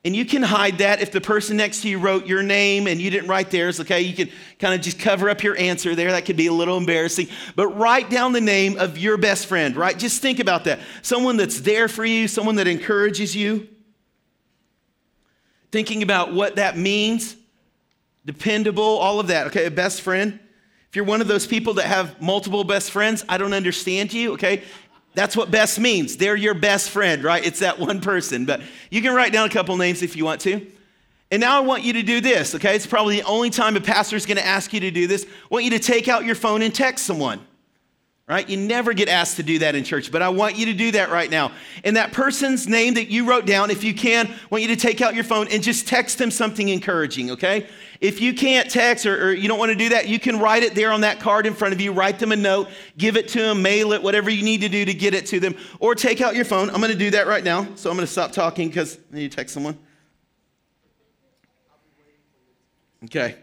And 0.05 0.15
you 0.15 0.25
can 0.25 0.43
hide 0.43 0.79
that 0.79 1.01
if 1.01 1.11
the 1.11 1.21
person 1.21 1.57
next 1.57 1.81
to 1.81 1.89
you 1.89 1.97
wrote 1.97 2.27
your 2.27 2.43
name 2.43 2.87
and 2.87 3.01
you 3.01 3.09
didn't 3.09 3.29
write 3.29 3.49
theirs, 3.49 3.79
okay? 3.79 4.01
You 4.01 4.13
can 4.13 4.29
kind 4.59 4.75
of 4.75 4.81
just 4.81 4.99
cover 4.99 5.29
up 5.29 5.41
your 5.41 5.57
answer 5.57 5.95
there. 5.95 6.11
That 6.11 6.25
could 6.25 6.35
be 6.35 6.47
a 6.47 6.53
little 6.53 6.77
embarrassing. 6.77 7.29
But 7.55 7.69
write 7.69 8.09
down 8.09 8.33
the 8.33 8.41
name 8.41 8.77
of 8.77 8.97
your 8.97 9.17
best 9.17 9.47
friend, 9.47 9.75
right? 9.75 9.97
Just 9.97 10.21
think 10.21 10.39
about 10.39 10.65
that. 10.65 10.79
Someone 11.01 11.37
that's 11.37 11.61
there 11.61 11.87
for 11.87 12.03
you, 12.03 12.27
someone 12.27 12.55
that 12.55 12.67
encourages 12.67 13.33
you. 13.33 13.69
Thinking 15.71 16.03
about 16.03 16.33
what 16.33 16.57
that 16.57 16.77
means, 16.77 17.37
dependable, 18.25 18.83
all 18.83 19.19
of 19.19 19.27
that, 19.27 19.47
okay? 19.47 19.65
A 19.65 19.71
best 19.71 20.01
friend. 20.01 20.39
If 20.89 20.95
you're 20.95 21.05
one 21.05 21.21
of 21.21 21.27
those 21.27 21.47
people 21.47 21.73
that 21.75 21.85
have 21.85 22.21
multiple 22.21 22.63
best 22.63 22.91
friends, 22.91 23.25
I 23.27 23.37
don't 23.37 23.53
understand 23.53 24.13
you, 24.13 24.33
okay? 24.33 24.63
That's 25.15 25.37
what 25.37 25.51
best 25.51 25.79
means. 25.79 26.17
They're 26.17 26.35
your 26.35 26.53
best 26.53 26.89
friend, 26.89 27.23
right? 27.23 27.45
It's 27.45 27.59
that 27.59 27.79
one 27.79 28.01
person. 28.01 28.45
But 28.45 28.61
you 28.89 29.01
can 29.01 29.13
write 29.13 29.31
down 29.33 29.47
a 29.47 29.49
couple 29.51 29.75
names 29.77 30.01
if 30.01 30.15
you 30.15 30.25
want 30.25 30.41
to. 30.41 30.65
And 31.31 31.39
now 31.41 31.57
I 31.57 31.61
want 31.61 31.83
you 31.83 31.93
to 31.93 32.03
do 32.03 32.21
this, 32.21 32.53
okay? 32.55 32.75
It's 32.75 32.85
probably 32.85 33.19
the 33.19 33.25
only 33.25 33.49
time 33.49 33.75
a 33.75 33.81
pastor 33.81 34.15
is 34.15 34.25
going 34.25 34.37
to 34.37 34.45
ask 34.45 34.71
you 34.71 34.79
to 34.81 34.91
do 34.91 35.07
this. 35.07 35.25
I 35.25 35.47
want 35.49 35.65
you 35.65 35.71
to 35.71 35.79
take 35.79 36.07
out 36.07 36.25
your 36.25 36.35
phone 36.35 36.61
and 36.61 36.73
text 36.73 37.05
someone, 37.05 37.39
right? 38.27 38.47
You 38.47 38.55
never 38.55 38.93
get 38.93 39.09
asked 39.09 39.35
to 39.35 39.43
do 39.43 39.59
that 39.59 39.75
in 39.75 39.83
church, 39.83 40.11
but 40.11 40.21
I 40.21 40.29
want 40.29 40.57
you 40.57 40.67
to 40.67 40.73
do 40.73 40.91
that 40.91 41.09
right 41.09 41.29
now. 41.29 41.51
And 41.83 41.97
that 41.97 42.13
person's 42.13 42.67
name 42.67 42.93
that 42.93 43.09
you 43.09 43.25
wrote 43.25 43.45
down, 43.45 43.69
if 43.69 43.83
you 43.83 43.93
can, 43.93 44.27
I 44.27 44.35
want 44.49 44.61
you 44.61 44.69
to 44.69 44.77
take 44.77 45.01
out 45.01 45.13
your 45.13 45.25
phone 45.25 45.47
and 45.49 45.61
just 45.61 45.87
text 45.87 46.17
them 46.19 46.31
something 46.31 46.69
encouraging, 46.69 47.31
okay? 47.31 47.67
If 47.99 48.21
you 48.21 48.33
can't 48.33 48.69
text 48.69 49.05
or, 49.05 49.29
or, 49.29 49.33
you 49.33 49.49
don't 49.49 49.59
want 49.59 49.71
to 49.71 49.77
do 49.77 49.89
that, 49.89 50.07
you 50.07 50.19
can 50.19 50.39
write 50.39 50.63
it 50.63 50.73
there 50.73 50.91
on 50.91 51.01
that 51.01 51.19
card 51.19 51.45
in 51.45 51.53
front 51.53 51.73
of 51.73 51.81
you. 51.81 51.91
Write 51.91 52.17
them 52.17 52.31
a 52.31 52.35
note, 52.35 52.69
give 52.97 53.17
it 53.17 53.27
to 53.29 53.39
them, 53.39 53.61
mail 53.61 53.91
it, 53.91 54.01
whatever 54.01 54.29
you 54.29 54.43
need 54.43 54.61
to 54.61 54.69
do 54.69 54.85
to 54.85 54.93
get 54.93 55.13
it 55.13 55.25
to 55.27 55.39
them. 55.39 55.55
Or 55.79 55.93
take 55.93 56.21
out 56.21 56.35
your 56.35 56.45
phone. 56.45 56.69
I'm 56.69 56.77
going 56.77 56.91
to 56.91 56.97
do 56.97 57.11
that 57.11 57.27
right 57.27 57.43
now. 57.43 57.67
So 57.75 57.89
I'm 57.89 57.97
going 57.97 58.07
to 58.07 58.11
stop 58.11 58.31
talking 58.31 58.69
because 58.69 58.97
I 59.11 59.15
need 59.15 59.31
to 59.31 59.35
text 59.35 59.53
someone. 59.53 59.77
Okay. 63.05 63.35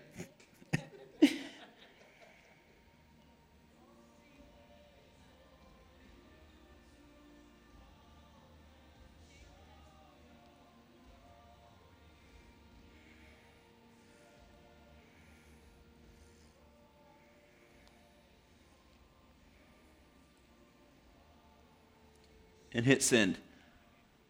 And 22.74 22.84
hit 22.84 23.02
send. 23.02 23.38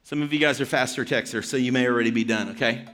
Some 0.03 0.23
of 0.23 0.33
you 0.33 0.39
guys 0.39 0.61
are 0.61 0.67
faster 0.67 1.05
texters, 1.05 1.45
so 1.45 1.57
you 1.57 1.73
may 1.73 1.87
already 1.87 2.11
be 2.11 2.25
done, 2.25 2.51
okay? 2.51 2.85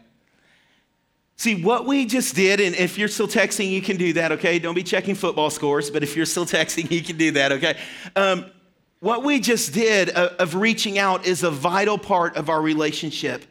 See, 1.37 1.62
what 1.62 1.87
we 1.87 2.06
just 2.06 2.35
did, 2.35 2.61
and 2.61 2.74
if 2.74 2.98
you're 2.98 3.09
still 3.09 3.28
texting, 3.28 3.70
you 3.70 3.82
can 3.82 3.96
do 3.96 4.12
that, 4.14 4.32
okay? 4.32 4.59
Don't 4.59 4.74
be 4.74 4.82
checking 4.82 5.14
football 5.14 5.50
scores, 5.50 5.90
but 5.90 6.02
if 6.02 6.16
you're 6.16 6.26
still 6.26 6.46
texting, 6.46 6.90
you 6.90 7.02
can 7.02 7.16
do 7.16 7.30
that, 7.32 7.52
okay? 7.52 7.78
Um, 8.16 8.46
what 9.00 9.22
we 9.22 9.40
just 9.40 9.72
did 9.72 10.11
of, 10.11 10.32
of 10.38 10.54
reaching 10.54 10.98
out 10.98 11.26
is 11.26 11.42
a 11.42 11.50
vital 11.50 11.98
part 11.98 12.37
of 12.37 12.48
our 12.48 12.61
relationship, 12.61 13.44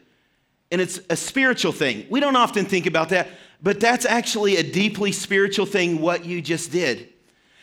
and 0.70 0.80
it's 0.80 1.00
a 1.08 1.16
spiritual 1.16 1.72
thing. 1.72 2.06
We 2.10 2.20
don't 2.20 2.36
often 2.36 2.66
think 2.66 2.86
about 2.86 3.10
that, 3.10 3.28
but 3.62 3.80
that's 3.80 4.04
actually 4.04 4.56
a 4.56 4.62
deeply 4.62 5.12
spiritual 5.12 5.66
thing, 5.66 6.00
what 6.00 6.24
you 6.24 6.42
just 6.42 6.72
did. 6.72 7.12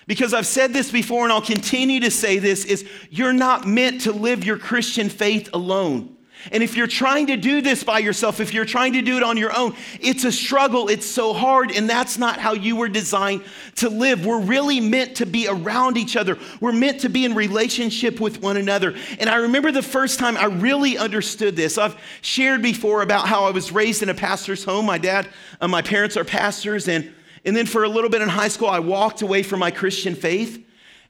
Because 0.07 0.33
I've 0.33 0.47
said 0.47 0.73
this 0.73 0.91
before 0.91 1.23
and 1.23 1.31
I'll 1.31 1.41
continue 1.41 1.99
to 2.01 2.11
say 2.11 2.39
this 2.39 2.65
is 2.65 2.87
you're 3.09 3.33
not 3.33 3.67
meant 3.67 4.01
to 4.01 4.11
live 4.11 4.43
your 4.43 4.57
Christian 4.57 5.09
faith 5.09 5.49
alone. 5.53 6.13
And 6.51 6.61
if 6.61 6.75
you're 6.75 6.87
trying 6.87 7.27
to 7.27 7.37
do 7.37 7.61
this 7.61 7.83
by 7.83 7.99
yourself, 7.99 8.39
if 8.39 8.53
you're 8.53 8.65
trying 8.65 8.93
to 8.93 9.01
do 9.01 9.15
it 9.15 9.23
on 9.23 9.37
your 9.37 9.55
own, 9.55 9.75
it's 10.01 10.25
a 10.25 10.31
struggle. 10.31 10.89
It's 10.89 11.05
so 11.05 11.33
hard. 11.33 11.71
And 11.71 11.89
that's 11.89 12.17
not 12.17 12.37
how 12.37 12.53
you 12.53 12.75
were 12.75 12.89
designed 12.89 13.43
to 13.75 13.89
live. 13.89 14.25
We're 14.25 14.41
really 14.41 14.81
meant 14.81 15.15
to 15.17 15.25
be 15.25 15.47
around 15.47 15.97
each 15.97 16.17
other. 16.17 16.37
We're 16.59 16.73
meant 16.73 16.99
to 17.01 17.09
be 17.09 17.23
in 17.23 17.33
relationship 17.33 18.19
with 18.19 18.41
one 18.41 18.57
another. 18.57 18.93
And 19.19 19.29
I 19.29 19.35
remember 19.37 19.71
the 19.71 19.81
first 19.81 20.19
time 20.19 20.35
I 20.35 20.45
really 20.45 20.97
understood 20.97 21.55
this. 21.55 21.77
I've 21.77 21.95
shared 22.21 22.61
before 22.61 23.03
about 23.03 23.27
how 23.27 23.45
I 23.45 23.51
was 23.51 23.71
raised 23.71 24.03
in 24.03 24.09
a 24.09 24.13
pastor's 24.13 24.65
home. 24.65 24.85
My 24.85 24.97
dad, 24.97 25.29
uh, 25.61 25.69
my 25.69 25.81
parents 25.81 26.17
are 26.17 26.25
pastors, 26.25 26.89
and 26.89 27.13
and 27.45 27.55
then 27.55 27.65
for 27.65 27.83
a 27.83 27.89
little 27.89 28.09
bit 28.09 28.21
in 28.21 28.29
high 28.29 28.47
school, 28.47 28.69
I 28.69 28.79
walked 28.79 29.21
away 29.21 29.43
from 29.43 29.59
my 29.59 29.71
Christian 29.71 30.15
faith. 30.15 30.63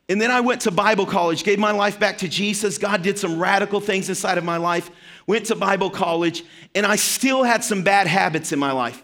And 0.10 0.20
then 0.20 0.32
I 0.32 0.42
went 0.42 0.62
to 0.62 0.72
Bible 0.72 1.06
college, 1.06 1.44
gave 1.44 1.60
my 1.60 1.72
life 1.72 2.00
back 2.00 2.18
to 2.20 2.28
Jesus. 2.28 2.78
God 2.78 3.04
did 3.04 3.18
some 3.18 3.40
radical 3.40 3.80
things 3.80 4.10
inside 4.10 4.38
of 4.38 4.44
my 4.44 4.58
life. 4.58 4.90
Went 5.28 5.46
to 5.46 5.56
Bible 5.56 5.90
college, 5.90 6.44
and 6.76 6.86
I 6.86 6.98
still 6.98 7.44
had 7.44 7.64
some 7.64 7.84
bad 7.84 8.08
habits 8.08 8.52
in 8.52 8.60
my 8.60 8.74
life. 8.74 9.02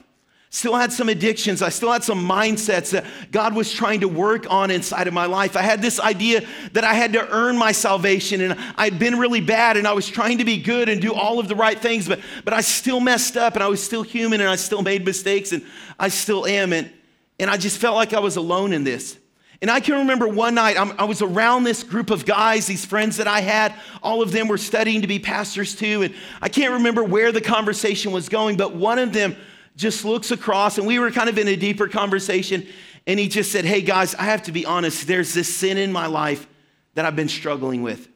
Still 0.52 0.76
had 0.76 0.92
some 0.92 1.08
addictions. 1.08 1.62
I 1.62 1.70
still 1.70 1.92
had 1.92 2.04
some 2.04 2.28
mindsets 2.28 2.90
that 2.92 3.06
God 3.32 3.56
was 3.56 3.72
trying 3.72 4.00
to 4.00 4.08
work 4.08 4.52
on 4.52 4.72
inside 4.72 5.08
of 5.08 5.14
my 5.14 5.28
life. 5.28 5.56
I 5.56 5.62
had 5.62 5.80
this 5.80 6.00
idea 6.00 6.46
that 6.74 6.84
I 6.84 6.96
had 6.96 7.14
to 7.14 7.30
earn 7.30 7.56
my 7.56 7.72
salvation 7.72 8.42
and 8.42 8.60
I'd 8.76 8.98
been 8.98 9.20
really 9.20 9.42
bad 9.42 9.78
and 9.78 9.88
I 9.88 9.94
was 9.94 10.08
trying 10.08 10.40
to 10.40 10.46
be 10.46 10.58
good 10.58 10.90
and 10.90 11.00
do 11.00 11.14
all 11.14 11.38
of 11.38 11.48
the 11.48 11.56
right 11.56 11.80
things, 11.80 12.08
but, 12.08 12.20
but 12.46 12.56
I 12.56 12.62
still 12.62 13.00
messed 13.00 13.38
up 13.38 13.54
and 13.54 13.64
I 13.64 13.68
was 13.68 13.82
still 13.82 14.02
human 14.02 14.42
and 14.42 14.50
I 14.50 14.56
still 14.56 14.82
made 14.82 15.06
mistakes 15.06 15.52
and 15.52 15.64
I 16.00 16.08
still 16.08 16.48
am. 16.48 16.74
And, 16.74 16.92
and 17.40 17.50
I 17.50 17.58
just 17.58 17.78
felt 17.78 17.96
like 17.96 18.14
I 18.14 18.20
was 18.20 18.36
alone 18.36 18.74
in 18.74 18.84
this. 18.84 19.18
And 19.62 19.70
I 19.70 19.82
can 19.82 19.96
remember 20.00 20.28
one 20.28 20.56
night, 20.56 20.80
I'm, 20.80 20.94
i 20.98 21.04
was 21.04 21.22
around 21.22 21.66
this 21.66 21.84
group 21.84 22.12
of 22.12 22.26
guys, 22.26 22.66
these 22.66 22.86
friends 22.86 23.18
that 23.18 23.28
I 23.28 23.42
had. 23.42 23.74
All 24.02 24.22
of 24.22 24.32
them 24.32 24.48
were 24.48 24.58
studying 24.58 25.02
to 25.02 25.08
be 25.08 25.20
pastors 25.20 25.76
too. 25.76 26.02
And 26.04 26.16
I 26.42 26.48
can't 26.48 26.74
remember 26.74 27.04
where 27.04 27.32
the 27.32 27.42
conversation 27.42 28.14
was 28.14 28.30
going, 28.30 28.56
but 28.56 28.74
one 28.74 29.00
of 29.00 29.12
them 29.12 29.36
just 29.76 30.06
looks 30.06 30.32
across, 30.32 30.78
and 30.78 30.86
we 30.86 31.00
were 31.00 31.12
kind 31.12 31.30
of 31.30 31.38
in 31.38 31.48
a 31.48 31.56
deeper 31.56 31.88
conversation. 31.88 32.68
And 33.08 33.20
he 33.20 33.28
just 33.28 33.52
said, 33.52 33.66
Hey 33.66 33.82
guys, 33.82 34.16
I 34.16 34.24
have 34.24 34.44
to 34.44 34.52
be 34.52 34.66
honest, 34.66 35.08
there's 35.08 35.34
this 35.34 35.54
sin 35.54 35.78
in 35.78 35.92
my 35.92 36.06
life 36.08 36.48
that 36.96 37.06
I've 37.06 37.16
been 37.16 37.30
struggling 37.30 37.82
with. 37.82 38.08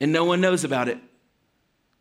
and 0.00 0.12
no 0.12 0.24
one 0.24 0.40
knows 0.40 0.64
about 0.64 0.88
it. 0.88 0.98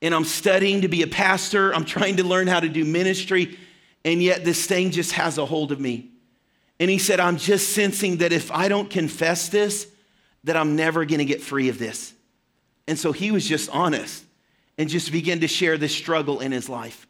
And 0.01 0.13
I'm 0.13 0.25
studying 0.25 0.81
to 0.81 0.89
be 0.89 1.03
a 1.03 1.07
pastor, 1.07 1.73
I'm 1.73 1.85
trying 1.85 2.17
to 2.17 2.23
learn 2.23 2.47
how 2.47 2.59
to 2.59 2.67
do 2.67 2.83
ministry, 2.83 3.57
and 4.05 4.21
yet 4.21 4.43
this 4.43 4.65
thing 4.65 4.91
just 4.91 5.13
has 5.13 5.37
a 5.37 5.45
hold 5.45 5.71
of 5.71 5.79
me. 5.79 6.09
And 6.79 6.89
he 6.89 6.97
said, 6.97 7.19
I'm 7.19 7.37
just 7.37 7.73
sensing 7.73 8.17
that 8.17 8.33
if 8.33 8.51
I 8.51 8.67
don't 8.67 8.89
confess 8.89 9.49
this, 9.49 9.87
that 10.43 10.57
I'm 10.57 10.75
never 10.75 11.05
gonna 11.05 11.25
get 11.25 11.41
free 11.41 11.69
of 11.69 11.79
this. 11.79 12.13
And 12.87 12.99
so 12.99 13.11
he 13.11 13.31
was 13.31 13.47
just 13.47 13.69
honest 13.69 14.25
and 14.77 14.89
just 14.89 15.11
began 15.11 15.39
to 15.41 15.47
share 15.47 15.77
this 15.77 15.95
struggle 15.95 16.39
in 16.39 16.51
his 16.51 16.67
life. 16.67 17.07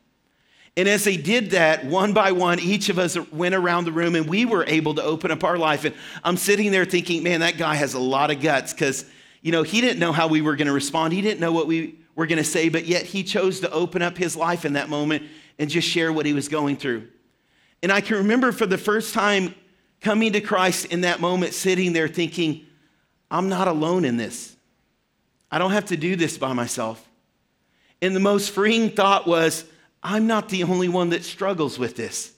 And 0.76 0.90
as 0.90 1.04
they 1.04 1.18
did 1.18 1.52
that, 1.52 1.86
one 1.86 2.14
by 2.14 2.32
one, 2.32 2.60
each 2.60 2.90
of 2.90 2.98
us 2.98 3.18
went 3.32 3.54
around 3.54 3.86
the 3.86 3.92
room 3.92 4.16
and 4.16 4.28
we 4.28 4.46
were 4.46 4.66
able 4.68 4.96
to 4.96 5.04
open 5.04 5.30
up 5.30 5.44
our 5.44 5.58
life. 5.58 5.86
And 5.86 5.94
I'm 6.24 6.36
sitting 6.36 6.72
there 6.72 6.86
thinking, 6.86 7.22
man, 7.22 7.42
that 7.42 7.58
guy 7.58 7.76
has 7.76 7.94
a 7.94 8.00
lot 8.00 8.32
of 8.32 8.42
guts 8.42 8.74
because, 8.74 9.06
you 9.42 9.52
know, 9.52 9.62
he 9.62 9.82
didn't 9.82 10.00
know 10.00 10.12
how 10.12 10.28
we 10.28 10.42
were 10.42 10.56
going 10.56 10.68
to 10.68 10.74
respond. 10.74 11.14
He 11.14 11.22
didn't 11.22 11.40
know 11.40 11.52
what 11.52 11.68
we 11.68 12.00
were 12.16 12.26
going 12.26 12.40
to 12.40 12.44
say, 12.44 12.70
but 12.70 12.86
yet 12.86 13.04
he 13.04 13.24
chose 13.24 13.60
to 13.60 13.72
open 13.72 14.02
up 14.02 14.18
his 14.18 14.36
life 14.36 14.66
in 14.66 14.74
that 14.74 14.90
moment 14.90 15.24
and 15.60 15.70
just 15.70 15.88
share 15.88 16.12
what 16.12 16.26
he 16.26 16.34
was 16.34 16.48
going 16.48 16.78
through. 16.78 17.08
And 17.82 17.92
I 17.92 18.02
can 18.02 18.18
remember 18.18 18.52
for 18.52 18.66
the 18.66 18.78
first 18.78 19.14
time 19.14 19.56
coming 20.02 20.34
to 20.34 20.42
Christ 20.42 20.86
in 20.86 21.02
that 21.02 21.20
moment, 21.20 21.54
sitting 21.54 21.94
there 21.94 22.08
thinking, 22.08 22.66
I'm 23.32 23.50
not 23.50 23.68
alone 23.68 24.06
in 24.06 24.18
this. 24.18 24.56
I 25.52 25.58
don't 25.60 25.72
have 25.72 25.86
to 25.86 25.98
do 25.98 26.16
this 26.16 26.38
by 26.38 26.54
myself. 26.54 27.08
And 28.02 28.16
the 28.16 28.20
most 28.20 28.52
freeing 28.52 28.90
thought 28.90 29.28
was, 29.28 29.66
I'm 30.02 30.28
not 30.28 30.50
the 30.50 30.64
only 30.64 30.90
one 30.90 31.10
that 31.12 31.24
struggles 31.24 31.80
with 31.80 31.96
this. 31.96 32.34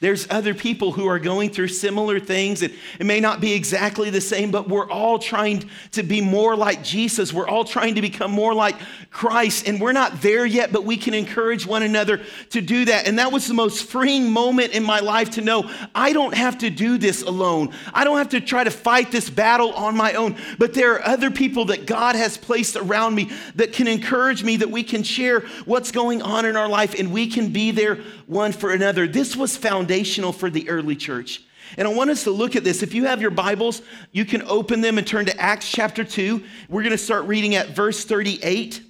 There's 0.00 0.26
other 0.30 0.54
people 0.54 0.92
who 0.92 1.06
are 1.08 1.18
going 1.18 1.50
through 1.50 1.68
similar 1.68 2.18
things. 2.18 2.62
and 2.62 2.72
it 2.98 3.04
may 3.04 3.20
not 3.20 3.38
be 3.38 3.52
exactly 3.52 4.08
the 4.08 4.22
same, 4.22 4.50
but 4.50 4.66
we're 4.66 4.88
all 4.88 5.18
trying 5.18 5.68
to 5.92 6.02
be 6.02 6.22
more 6.22 6.56
like 6.56 6.82
Jesus. 6.82 7.34
We're 7.34 7.46
all 7.46 7.64
trying 7.64 7.96
to 7.96 8.00
become 8.00 8.30
more 8.30 8.54
like 8.54 8.76
Christ. 9.10 9.68
And 9.68 9.78
we're 9.78 9.92
not 9.92 10.22
there 10.22 10.46
yet, 10.46 10.72
but 10.72 10.84
we 10.86 10.96
can 10.96 11.12
encourage 11.12 11.66
one 11.66 11.82
another 11.82 12.22
to 12.48 12.62
do 12.62 12.86
that. 12.86 13.06
And 13.06 13.18
that 13.18 13.30
was 13.30 13.46
the 13.46 13.52
most 13.52 13.84
freeing 13.84 14.30
moment 14.30 14.72
in 14.72 14.82
my 14.82 15.00
life 15.00 15.32
to 15.32 15.42
know 15.42 15.70
I 15.94 16.14
don't 16.14 16.34
have 16.34 16.56
to 16.58 16.70
do 16.70 16.96
this 16.96 17.20
alone. 17.20 17.74
I 17.92 18.04
don't 18.04 18.16
have 18.16 18.30
to 18.30 18.40
try 18.40 18.64
to 18.64 18.70
fight 18.70 19.12
this 19.12 19.28
battle 19.28 19.74
on 19.74 19.98
my 19.98 20.14
own. 20.14 20.36
But 20.58 20.72
there 20.72 20.94
are 20.94 21.06
other 21.06 21.30
people 21.30 21.66
that 21.66 21.84
God 21.84 22.16
has 22.16 22.38
placed 22.38 22.74
around 22.74 23.14
me 23.16 23.30
that 23.56 23.74
can 23.74 23.86
encourage 23.86 24.44
me, 24.44 24.56
that 24.56 24.70
we 24.70 24.82
can 24.82 25.02
share 25.02 25.40
what's 25.66 25.92
going 25.92 26.22
on 26.22 26.46
in 26.46 26.56
our 26.56 26.70
life, 26.70 26.98
and 26.98 27.12
we 27.12 27.26
can 27.26 27.50
be 27.50 27.70
there 27.70 27.98
one 28.26 28.52
for 28.52 28.72
another. 28.72 29.06
This 29.06 29.36
was 29.36 29.56
foundational 29.90 30.30
for 30.30 30.48
the 30.48 30.68
early 30.68 30.94
church. 30.94 31.42
And 31.76 31.88
I 31.88 31.92
want 31.92 32.10
us 32.10 32.22
to 32.22 32.30
look 32.30 32.54
at 32.54 32.62
this. 32.62 32.84
If 32.84 32.94
you 32.94 33.06
have 33.06 33.20
your 33.20 33.32
Bibles, 33.32 33.82
you 34.12 34.24
can 34.24 34.40
open 34.42 34.82
them 34.82 34.98
and 34.98 35.06
turn 35.06 35.26
to 35.26 35.36
Acts 35.36 35.68
chapter 35.68 36.04
2. 36.04 36.44
We're 36.68 36.82
going 36.82 36.92
to 36.92 36.98
start 36.98 37.24
reading 37.24 37.56
at 37.56 37.70
verse 37.70 38.04
38. 38.04 38.82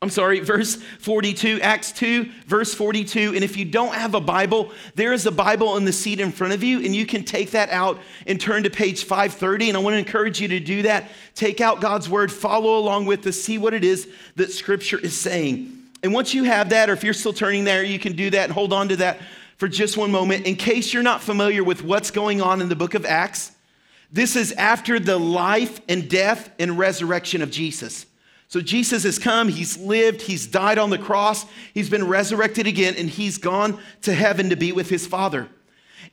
I'm 0.00 0.08
sorry, 0.08 0.38
verse 0.38 0.76
42, 1.00 1.60
Acts 1.60 1.90
2, 1.90 2.30
verse 2.46 2.72
42. 2.72 3.34
And 3.34 3.42
if 3.42 3.56
you 3.56 3.64
don't 3.64 3.92
have 3.92 4.14
a 4.14 4.20
Bible, 4.20 4.70
there 4.94 5.12
is 5.12 5.26
a 5.26 5.32
Bible 5.32 5.76
in 5.76 5.84
the 5.84 5.92
seat 5.92 6.20
in 6.20 6.30
front 6.30 6.52
of 6.52 6.62
you, 6.62 6.84
and 6.84 6.94
you 6.94 7.04
can 7.04 7.24
take 7.24 7.50
that 7.50 7.70
out 7.70 7.98
and 8.28 8.40
turn 8.40 8.62
to 8.62 8.70
page 8.70 9.02
530. 9.02 9.70
And 9.70 9.76
I 9.76 9.80
want 9.80 9.94
to 9.94 9.98
encourage 9.98 10.40
you 10.40 10.46
to 10.48 10.60
do 10.60 10.82
that. 10.82 11.10
Take 11.34 11.60
out 11.60 11.80
God's 11.80 12.08
word, 12.08 12.30
follow 12.30 12.78
along 12.78 13.06
with 13.06 13.26
us, 13.26 13.40
see 13.40 13.58
what 13.58 13.74
it 13.74 13.82
is 13.82 14.08
that 14.36 14.52
Scripture 14.52 15.00
is 15.00 15.18
saying. 15.18 15.78
And 16.04 16.14
once 16.14 16.32
you 16.32 16.44
have 16.44 16.70
that, 16.70 16.88
or 16.88 16.92
if 16.92 17.02
you're 17.02 17.12
still 17.12 17.32
turning 17.32 17.64
there, 17.64 17.82
you 17.82 17.98
can 17.98 18.14
do 18.14 18.30
that 18.30 18.44
and 18.44 18.52
hold 18.52 18.72
on 18.72 18.88
to 18.88 18.96
that 18.96 19.18
for 19.60 19.68
just 19.68 19.98
one 19.98 20.10
moment. 20.10 20.46
In 20.46 20.56
case 20.56 20.94
you're 20.94 21.02
not 21.02 21.22
familiar 21.22 21.62
with 21.62 21.84
what's 21.84 22.10
going 22.10 22.40
on 22.40 22.62
in 22.62 22.70
the 22.70 22.74
book 22.74 22.94
of 22.94 23.04
Acts, 23.04 23.52
this 24.10 24.34
is 24.34 24.52
after 24.52 24.98
the 24.98 25.18
life 25.18 25.82
and 25.86 26.08
death 26.08 26.50
and 26.58 26.78
resurrection 26.78 27.42
of 27.42 27.50
Jesus. 27.50 28.06
So 28.48 28.62
Jesus 28.62 29.02
has 29.02 29.18
come, 29.18 29.48
he's 29.48 29.76
lived, 29.76 30.22
he's 30.22 30.46
died 30.46 30.78
on 30.78 30.88
the 30.88 30.96
cross, 30.96 31.44
he's 31.74 31.90
been 31.90 32.08
resurrected 32.08 32.66
again, 32.66 32.94
and 32.96 33.10
he's 33.10 33.36
gone 33.36 33.78
to 34.00 34.14
heaven 34.14 34.48
to 34.48 34.56
be 34.56 34.72
with 34.72 34.88
his 34.88 35.06
Father. 35.06 35.46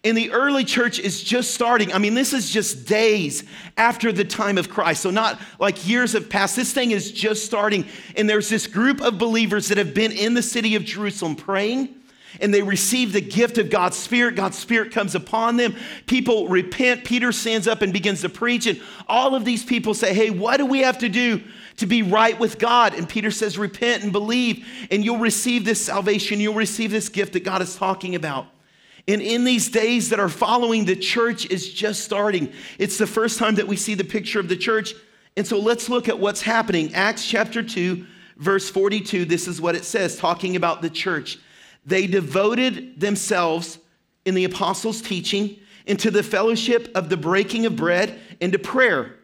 And 0.03 0.17
the 0.17 0.31
early 0.31 0.65
church 0.65 0.99
is 0.99 1.23
just 1.23 1.51
starting. 1.51 1.93
I 1.93 1.99
mean, 1.99 2.15
this 2.15 2.33
is 2.33 2.51
just 2.51 2.85
days 2.85 3.45
after 3.77 4.11
the 4.11 4.25
time 4.25 4.57
of 4.57 4.69
Christ. 4.69 5.01
So, 5.01 5.09
not 5.09 5.39
like 5.57 5.87
years 5.87 6.11
have 6.13 6.29
passed. 6.29 6.57
This 6.57 6.73
thing 6.73 6.91
is 6.91 7.13
just 7.13 7.45
starting. 7.45 7.85
And 8.17 8.29
there's 8.29 8.49
this 8.49 8.67
group 8.67 9.01
of 9.01 9.17
believers 9.17 9.69
that 9.69 9.77
have 9.77 9.93
been 9.93 10.11
in 10.11 10.33
the 10.33 10.43
city 10.43 10.75
of 10.75 10.83
Jerusalem 10.83 11.37
praying 11.37 11.96
and 12.41 12.53
they 12.53 12.61
receive 12.61 13.13
the 13.13 13.21
gift 13.21 13.57
of 13.57 13.69
God's 13.69 13.97
Spirit. 13.97 14.35
God's 14.35 14.57
Spirit 14.57 14.91
comes 14.91 15.15
upon 15.15 15.57
them. 15.57 15.75
People 16.05 16.47
repent. 16.47 17.03
Peter 17.03 17.31
stands 17.31 17.67
up 17.67 17.81
and 17.81 17.91
begins 17.91 18.21
to 18.21 18.29
preach. 18.29 18.67
And 18.67 18.81
all 19.07 19.35
of 19.35 19.45
these 19.45 19.63
people 19.63 19.93
say, 19.93 20.13
Hey, 20.13 20.29
what 20.29 20.57
do 20.57 20.65
we 20.65 20.79
have 20.79 20.97
to 20.99 21.09
do 21.09 21.41
to 21.77 21.85
be 21.85 22.03
right 22.03 22.37
with 22.39 22.59
God? 22.59 22.93
And 22.93 23.07
Peter 23.07 23.31
says, 23.31 23.57
Repent 23.57 24.03
and 24.03 24.11
believe, 24.11 24.67
and 24.91 25.03
you'll 25.03 25.17
receive 25.17 25.65
this 25.65 25.85
salvation. 25.85 26.39
You'll 26.39 26.53
receive 26.53 26.91
this 26.91 27.09
gift 27.09 27.33
that 27.33 27.43
God 27.43 27.61
is 27.61 27.75
talking 27.75 28.15
about. 28.15 28.47
And 29.07 29.21
in 29.21 29.45
these 29.45 29.69
days 29.69 30.09
that 30.09 30.19
are 30.19 30.29
following, 30.29 30.83
the 30.83 30.95
church 30.95 31.45
is 31.49 31.71
just 31.71 32.03
starting. 32.03 32.51
It's 32.77 32.97
the 32.97 33.07
first 33.07 33.39
time 33.39 33.55
that 33.55 33.67
we 33.67 33.77
see 33.77 33.93
the 33.93 34.03
picture 34.03 34.39
of 34.39 34.49
the 34.49 34.57
church. 34.57 34.93
And 35.37 35.47
so 35.47 35.59
let's 35.59 35.87
look 35.87 36.09
at 36.09 36.19
what's 36.19 36.41
happening. 36.41 36.93
Acts 36.93 37.25
chapter 37.25 37.63
2, 37.63 38.05
verse 38.37 38.69
42, 38.69 39.23
this 39.23 39.47
is 39.47 39.61
what 39.61 39.75
it 39.75 39.85
says, 39.85 40.17
talking 40.17 40.55
about 40.55 40.81
the 40.81 40.89
church. 40.89 41.37
They 41.87 42.05
devoted 42.05 42.99
themselves 42.99 43.79
in 44.25 44.35
the 44.35 44.43
apostles' 44.43 45.01
teaching, 45.01 45.57
into 45.87 46.11
the 46.11 46.21
fellowship 46.21 46.91
of 46.93 47.09
the 47.09 47.17
breaking 47.17 47.65
of 47.65 47.75
bread, 47.75 48.19
and 48.39 48.51
to 48.51 48.59
prayer. 48.59 49.15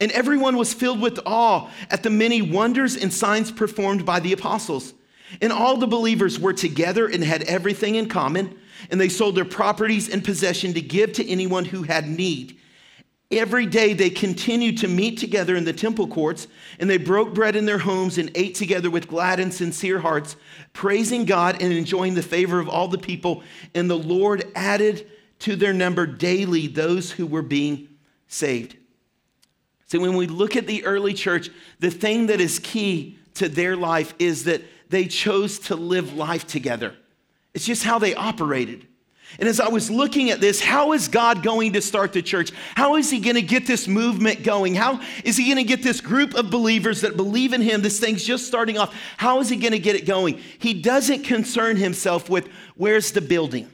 And 0.00 0.12
everyone 0.12 0.56
was 0.56 0.74
filled 0.74 1.00
with 1.00 1.18
awe 1.24 1.70
at 1.90 2.02
the 2.02 2.10
many 2.10 2.42
wonders 2.42 2.96
and 2.96 3.12
signs 3.12 3.50
performed 3.50 4.04
by 4.04 4.20
the 4.20 4.32
apostles. 4.32 4.92
And 5.40 5.52
all 5.52 5.76
the 5.76 5.86
believers 5.86 6.38
were 6.38 6.52
together 6.52 7.06
and 7.06 7.24
had 7.24 7.42
everything 7.44 7.94
in 7.94 8.08
common 8.08 8.58
and 8.88 9.00
they 9.00 9.08
sold 9.08 9.34
their 9.34 9.44
properties 9.44 10.08
and 10.08 10.24
possession 10.24 10.72
to 10.74 10.80
give 10.80 11.12
to 11.14 11.28
anyone 11.28 11.64
who 11.64 11.82
had 11.82 12.08
need. 12.08 12.56
Every 13.30 13.66
day 13.66 13.92
they 13.92 14.10
continued 14.10 14.78
to 14.78 14.88
meet 14.88 15.18
together 15.18 15.54
in 15.54 15.64
the 15.64 15.72
temple 15.72 16.08
courts, 16.08 16.48
and 16.80 16.90
they 16.90 16.96
broke 16.96 17.32
bread 17.32 17.54
in 17.54 17.64
their 17.64 17.78
homes 17.78 18.18
and 18.18 18.30
ate 18.34 18.56
together 18.56 18.90
with 18.90 19.06
glad 19.06 19.38
and 19.38 19.54
sincere 19.54 20.00
hearts, 20.00 20.34
praising 20.72 21.24
God 21.24 21.62
and 21.62 21.72
enjoying 21.72 22.14
the 22.14 22.22
favor 22.22 22.58
of 22.58 22.68
all 22.68 22.88
the 22.88 22.98
people. 22.98 23.44
And 23.72 23.88
the 23.88 23.98
Lord 23.98 24.50
added 24.56 25.08
to 25.40 25.54
their 25.54 25.72
number 25.72 26.06
daily 26.06 26.66
those 26.66 27.12
who 27.12 27.24
were 27.24 27.42
being 27.42 27.88
saved. 28.26 28.76
So 29.86 30.00
when 30.00 30.16
we 30.16 30.26
look 30.26 30.56
at 30.56 30.66
the 30.66 30.84
early 30.84 31.14
church, 31.14 31.50
the 31.78 31.90
thing 31.90 32.26
that 32.26 32.40
is 32.40 32.58
key 32.58 33.18
to 33.34 33.48
their 33.48 33.76
life 33.76 34.12
is 34.18 34.44
that 34.44 34.62
they 34.88 35.06
chose 35.06 35.60
to 35.60 35.76
live 35.76 36.14
life 36.14 36.46
together. 36.48 36.96
It's 37.54 37.64
just 37.64 37.84
how 37.84 38.00
they 38.00 38.14
operated. 38.14 38.86
And 39.38 39.48
as 39.48 39.60
I 39.60 39.68
was 39.68 39.90
looking 39.90 40.30
at 40.30 40.40
this, 40.40 40.60
how 40.60 40.92
is 40.92 41.08
God 41.08 41.42
going 41.42 41.74
to 41.74 41.80
start 41.80 42.12
the 42.12 42.22
church? 42.22 42.50
How 42.74 42.96
is 42.96 43.10
He 43.10 43.20
going 43.20 43.36
to 43.36 43.42
get 43.42 43.66
this 43.66 43.86
movement 43.86 44.42
going? 44.42 44.74
How 44.74 45.00
is 45.24 45.36
He 45.36 45.44
going 45.44 45.56
to 45.56 45.64
get 45.64 45.82
this 45.82 46.00
group 46.00 46.34
of 46.34 46.50
believers 46.50 47.02
that 47.02 47.16
believe 47.16 47.52
in 47.52 47.62
Him? 47.62 47.82
This 47.82 48.00
thing's 48.00 48.24
just 48.24 48.46
starting 48.46 48.76
off. 48.76 48.94
How 49.16 49.40
is 49.40 49.48
He 49.48 49.56
going 49.56 49.72
to 49.72 49.78
get 49.78 49.96
it 49.96 50.06
going? 50.06 50.40
He 50.58 50.74
doesn't 50.74 51.22
concern 51.22 51.76
Himself 51.76 52.28
with 52.28 52.48
where's 52.76 53.12
the 53.12 53.20
building. 53.20 53.70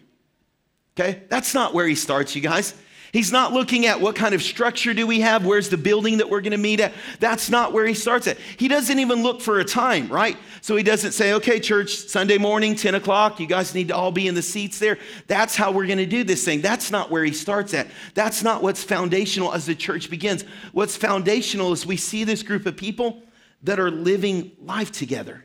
Okay? 0.99 1.23
That's 1.29 1.55
not 1.55 1.75
where 1.75 1.87
He 1.87 1.95
starts, 1.95 2.37
you 2.37 2.42
guys. 2.42 2.75
He's 3.16 3.33
not 3.33 3.55
looking 3.55 3.87
at 3.87 3.98
what 3.98 4.14
kind 4.14 4.35
of 4.35 4.42
structure 4.42 4.92
do 4.92 5.07
we 5.07 5.20
have, 5.20 5.46
where's 5.46 5.70
the 5.70 5.79
building 5.79 6.18
that 6.18 6.29
we're 6.29 6.42
going 6.42 6.50
to 6.50 6.59
meet 6.59 6.81
at. 6.81 6.92
That's 7.18 7.48
not 7.48 7.72
where 7.72 7.87
he 7.87 7.94
starts 7.94 8.26
at. 8.26 8.37
He 8.59 8.68
doesn't 8.68 8.98
even 8.98 9.22
look 9.22 9.40
for 9.40 9.59
a 9.59 9.64
time, 9.64 10.09
right? 10.09 10.37
So 10.61 10.76
he 10.76 10.83
doesn't 10.83 11.12
say, 11.12 11.33
okay, 11.33 11.59
church, 11.59 11.94
Sunday 11.96 12.37
morning, 12.37 12.74
10 12.74 12.94
o'clock, 12.94 13.40
you 13.40 13.46
guys 13.46 13.74
need 13.74 13.88
to 13.88 13.96
all 13.96 14.12
be 14.12 14.29
in 14.29 14.35
the 14.35 14.42
seats 14.42 14.79
there. 14.79 14.98
That's 15.29 15.57
how 15.57 15.72
we're 15.72 15.87
going 15.87 15.96
to 15.96 16.05
do 16.05 16.24
this 16.24 16.44
thing. 16.44 16.61
That's 16.61 16.90
not 16.90 17.11
where 17.11 17.24
he 17.24 17.33
starts 17.33 17.72
at. 17.72 17.87
That's 18.12 18.42
not 18.42 18.62
what's 18.62 18.85
foundational 18.85 19.55
as 19.55 19.64
the 19.64 19.74
church 19.74 20.11
begins. 20.11 20.42
What's 20.72 20.94
foundational 20.94 21.72
is 21.72 21.87
we 21.87 21.96
see 21.96 22.24
this 22.24 22.42
group 22.42 22.66
of 22.66 22.76
people 22.76 23.22
that 23.62 23.81
are 23.81 23.90
living 23.90 24.52
life 24.61 24.92
together. 24.92 25.42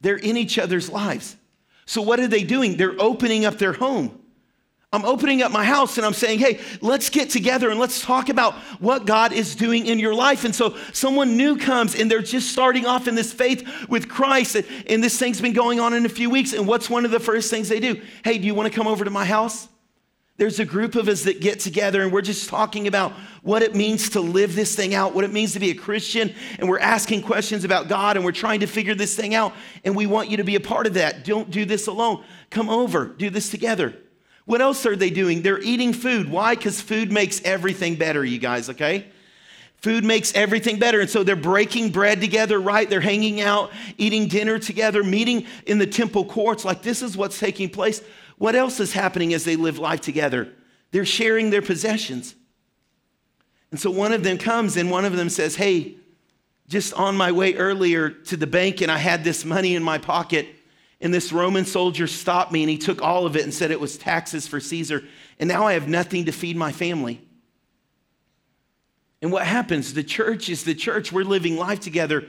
They're 0.00 0.16
in 0.16 0.38
each 0.38 0.58
other's 0.58 0.88
lives. 0.88 1.36
So, 1.84 2.00
what 2.00 2.18
are 2.18 2.28
they 2.28 2.44
doing? 2.44 2.78
They're 2.78 2.98
opening 2.98 3.44
up 3.44 3.58
their 3.58 3.74
home. 3.74 4.21
I'm 4.94 5.06
opening 5.06 5.40
up 5.40 5.50
my 5.50 5.64
house 5.64 5.96
and 5.96 6.04
I'm 6.04 6.12
saying, 6.12 6.38
hey, 6.38 6.60
let's 6.82 7.08
get 7.08 7.30
together 7.30 7.70
and 7.70 7.80
let's 7.80 8.02
talk 8.02 8.28
about 8.28 8.52
what 8.78 9.06
God 9.06 9.32
is 9.32 9.56
doing 9.56 9.86
in 9.86 9.98
your 9.98 10.14
life. 10.14 10.44
And 10.44 10.54
so 10.54 10.76
someone 10.92 11.38
new 11.38 11.56
comes 11.56 11.94
and 11.94 12.10
they're 12.10 12.20
just 12.20 12.52
starting 12.52 12.84
off 12.84 13.08
in 13.08 13.14
this 13.14 13.32
faith 13.32 13.66
with 13.88 14.06
Christ. 14.10 14.56
And 14.86 15.02
this 15.02 15.18
thing's 15.18 15.40
been 15.40 15.54
going 15.54 15.80
on 15.80 15.94
in 15.94 16.04
a 16.04 16.10
few 16.10 16.28
weeks. 16.28 16.52
And 16.52 16.68
what's 16.68 16.90
one 16.90 17.06
of 17.06 17.10
the 17.10 17.20
first 17.20 17.50
things 17.50 17.70
they 17.70 17.80
do? 17.80 18.02
Hey, 18.22 18.36
do 18.36 18.46
you 18.46 18.54
want 18.54 18.70
to 18.70 18.76
come 18.76 18.86
over 18.86 19.02
to 19.02 19.10
my 19.10 19.24
house? 19.24 19.66
There's 20.36 20.60
a 20.60 20.64
group 20.66 20.94
of 20.94 21.08
us 21.08 21.22
that 21.22 21.40
get 21.40 21.60
together 21.60 22.02
and 22.02 22.12
we're 22.12 22.20
just 22.20 22.50
talking 22.50 22.86
about 22.86 23.12
what 23.42 23.62
it 23.62 23.74
means 23.74 24.10
to 24.10 24.20
live 24.20 24.54
this 24.54 24.74
thing 24.76 24.94
out, 24.94 25.14
what 25.14 25.24
it 25.24 25.32
means 25.32 25.54
to 25.54 25.60
be 25.60 25.70
a 25.70 25.74
Christian, 25.74 26.34
and 26.58 26.68
we're 26.68 26.78
asking 26.78 27.22
questions 27.22 27.64
about 27.64 27.88
God 27.88 28.16
and 28.16 28.24
we're 28.24 28.32
trying 28.32 28.60
to 28.60 28.66
figure 28.66 28.94
this 28.94 29.16
thing 29.16 29.34
out. 29.34 29.54
And 29.84 29.96
we 29.96 30.04
want 30.04 30.28
you 30.28 30.36
to 30.36 30.44
be 30.44 30.56
a 30.56 30.60
part 30.60 30.86
of 30.86 30.94
that. 30.94 31.24
Don't 31.24 31.50
do 31.50 31.64
this 31.64 31.86
alone. 31.86 32.24
Come 32.50 32.68
over, 32.68 33.06
do 33.06 33.30
this 33.30 33.50
together. 33.50 33.94
What 34.44 34.60
else 34.60 34.84
are 34.86 34.96
they 34.96 35.10
doing? 35.10 35.42
They're 35.42 35.60
eating 35.60 35.92
food. 35.92 36.30
Why? 36.30 36.54
Because 36.54 36.80
food 36.80 37.12
makes 37.12 37.40
everything 37.44 37.94
better, 37.94 38.24
you 38.24 38.38
guys, 38.38 38.68
okay? 38.70 39.06
Food 39.76 40.04
makes 40.04 40.32
everything 40.34 40.78
better. 40.78 41.00
And 41.00 41.10
so 41.10 41.24
they're 41.24 41.36
breaking 41.36 41.90
bread 41.90 42.20
together, 42.20 42.60
right? 42.60 42.88
They're 42.88 43.00
hanging 43.00 43.40
out, 43.40 43.72
eating 43.98 44.28
dinner 44.28 44.58
together, 44.58 45.02
meeting 45.02 45.46
in 45.66 45.78
the 45.78 45.86
temple 45.86 46.24
courts. 46.24 46.64
Like 46.64 46.82
this 46.82 47.02
is 47.02 47.16
what's 47.16 47.38
taking 47.38 47.68
place. 47.68 48.02
What 48.38 48.54
else 48.54 48.80
is 48.80 48.92
happening 48.92 49.34
as 49.34 49.44
they 49.44 49.56
live 49.56 49.78
life 49.78 50.00
together? 50.00 50.52
They're 50.92 51.04
sharing 51.04 51.50
their 51.50 51.62
possessions. 51.62 52.34
And 53.70 53.80
so 53.80 53.90
one 53.90 54.12
of 54.12 54.22
them 54.22 54.38
comes 54.38 54.76
and 54.76 54.90
one 54.90 55.04
of 55.04 55.16
them 55.16 55.28
says, 55.28 55.56
Hey, 55.56 55.96
just 56.68 56.94
on 56.94 57.16
my 57.16 57.32
way 57.32 57.54
earlier 57.54 58.10
to 58.10 58.36
the 58.36 58.46
bank 58.46 58.82
and 58.82 58.90
I 58.90 58.98
had 58.98 59.24
this 59.24 59.44
money 59.44 59.74
in 59.74 59.82
my 59.82 59.98
pocket. 59.98 60.46
And 61.02 61.12
this 61.12 61.32
Roman 61.32 61.64
soldier 61.64 62.06
stopped 62.06 62.52
me 62.52 62.62
and 62.62 62.70
he 62.70 62.78
took 62.78 63.02
all 63.02 63.26
of 63.26 63.36
it 63.36 63.42
and 63.42 63.52
said 63.52 63.72
it 63.72 63.80
was 63.80 63.98
taxes 63.98 64.46
for 64.46 64.60
Caesar. 64.60 65.02
And 65.38 65.48
now 65.48 65.66
I 65.66 65.74
have 65.74 65.88
nothing 65.88 66.26
to 66.26 66.32
feed 66.32 66.56
my 66.56 66.70
family. 66.70 67.20
And 69.20 69.32
what 69.32 69.44
happens? 69.44 69.94
The 69.94 70.04
church 70.04 70.48
is 70.48 70.64
the 70.64 70.74
church. 70.74 71.12
We're 71.12 71.24
living 71.24 71.56
life 71.56 71.80
together. 71.80 72.28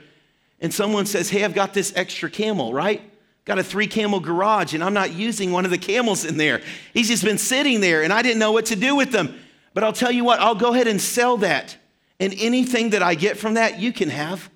And 0.60 0.74
someone 0.74 1.06
says, 1.06 1.30
Hey, 1.30 1.44
I've 1.44 1.54
got 1.54 1.74
this 1.74 1.94
extra 1.96 2.30
camel, 2.30 2.74
right? 2.74 3.02
Got 3.46 3.60
a 3.60 3.64
three 3.64 3.88
camel 3.88 4.20
garage, 4.20 4.74
and 4.74 4.84
I'm 4.84 4.94
not 4.94 5.12
using 5.14 5.52
one 5.52 5.66
of 5.66 5.72
the 5.72 5.78
camels 5.78 6.24
in 6.24 6.38
there. 6.38 6.62
He's 6.94 7.10
just 7.10 7.24
been 7.24 7.38
sitting 7.38 7.82
there, 7.82 8.04
and 8.04 8.14
I 8.14 8.22
didn't 8.22 8.40
know 8.40 8.54
what 8.54 8.68
to 8.68 8.76
do 8.76 8.96
with 8.96 9.12
them. 9.12 9.38
But 9.74 9.84
I'll 9.84 9.92
tell 9.92 10.12
you 10.12 10.24
what, 10.24 10.40
I'll 10.40 10.56
go 10.56 10.74
ahead 10.74 10.88
and 10.88 11.02
sell 11.02 11.38
that. 11.38 11.76
And 12.20 12.34
anything 12.38 12.92
that 12.92 13.04
I 13.04 13.16
get 13.16 13.38
from 13.38 13.56
that, 13.56 13.80
you 13.80 13.92
can 13.92 14.10
have. 14.10 14.50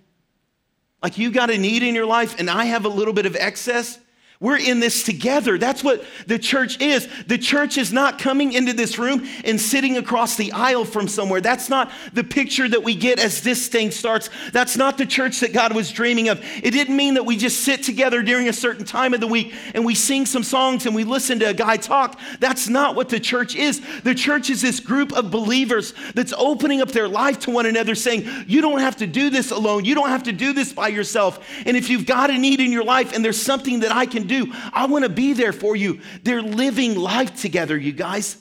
Like 1.04 1.18
you 1.18 1.32
got 1.32 1.50
a 1.50 1.58
need 1.58 1.84
in 1.84 1.96
your 1.96 2.06
life, 2.06 2.40
and 2.40 2.50
I 2.50 2.66
have 2.66 2.86
a 2.86 2.90
little 2.90 3.14
bit 3.14 3.26
of 3.26 3.36
excess. 3.36 4.00
We're 4.40 4.60
in 4.60 4.80
this 4.80 5.02
together. 5.02 5.58
That's 5.58 5.84
what 5.84 6.04
the 6.28 6.38
church 6.38 6.80
is. 6.80 7.08
The 7.26 7.40
church 7.40 7.76
is 7.80 7.92
not 7.92 8.20
coming 8.20 8.54
into 8.54 8.72
this 8.72 9.00
room 9.00 9.28
and 9.44 9.60
sitting 9.60 9.98
across 9.98 10.36
the 10.36 10.52
aisle 10.52 10.86
from 10.86 11.08
somewhere. 11.08 11.42
That's 11.42 11.70
not 11.70 11.92
the 12.14 12.24
picture 12.24 12.70
that 12.70 12.84
we 12.84 12.94
get 12.94 13.18
as 13.18 13.42
this 13.42 13.68
thing 13.68 13.90
starts. 13.90 14.30
That's 14.54 14.78
not 14.78 15.00
the 15.00 15.08
church 15.08 15.40
that 15.40 15.54
God 15.54 15.74
was 15.74 15.92
dreaming 15.92 16.30
of. 16.30 16.40
It 16.62 16.70
didn't 16.70 16.96
mean 16.96 17.16
that 17.16 17.26
we 17.26 17.36
just 17.36 17.62
sit 17.62 17.82
together 17.82 18.22
during 18.22 18.48
a 18.48 18.54
certain 18.54 18.86
time 18.86 19.16
of 19.16 19.22
the 19.22 19.28
week 19.28 19.56
and 19.74 19.84
we 19.84 19.96
sing 19.96 20.28
some 20.28 20.44
songs 20.44 20.86
and 20.86 20.94
we 20.94 21.04
listen 21.04 21.40
to 21.40 21.50
a 21.50 21.54
guy 21.56 21.78
talk. 21.78 22.20
That's 22.40 22.70
not 22.70 22.96
what 22.96 23.10
the 23.10 23.20
church 23.20 23.56
is. 23.56 23.82
The 24.04 24.14
church 24.14 24.52
is 24.52 24.62
this 24.62 24.80
group 24.80 25.14
of 25.14 25.32
believers 25.32 25.96
that's 26.14 26.34
opening 26.38 26.80
up 26.82 26.92
their 26.92 27.08
life 27.08 27.40
to 27.40 27.52
one 27.52 27.66
another, 27.66 27.96
saying, 27.96 28.30
You 28.46 28.62
don't 28.62 28.82
have 28.82 28.98
to 28.98 29.08
do 29.08 29.32
this 29.32 29.50
alone. 29.50 29.84
You 29.84 29.96
don't 29.96 30.10
have 30.10 30.24
to 30.24 30.32
do 30.32 30.54
this 30.54 30.74
by 30.74 30.90
yourself. 30.90 31.44
And 31.66 31.76
if 31.76 31.90
you've 31.90 32.06
got 32.06 32.30
a 32.30 32.38
need 32.38 32.60
in 32.60 32.72
your 32.72 32.84
life 32.84 33.16
and 33.16 33.26
there's 33.26 33.42
something 33.42 33.80
that 33.80 33.92
I 33.92 34.06
can 34.06 34.27
do. 34.28 34.54
I 34.74 34.86
want 34.86 35.04
to 35.04 35.10
be 35.10 35.34
there 35.34 35.54
for 35.54 35.76
you. 35.76 36.02
They're 36.24 36.42
living 36.42 36.96
life 36.96 37.40
together, 37.42 37.78
you 37.78 37.92
guys. 37.92 38.38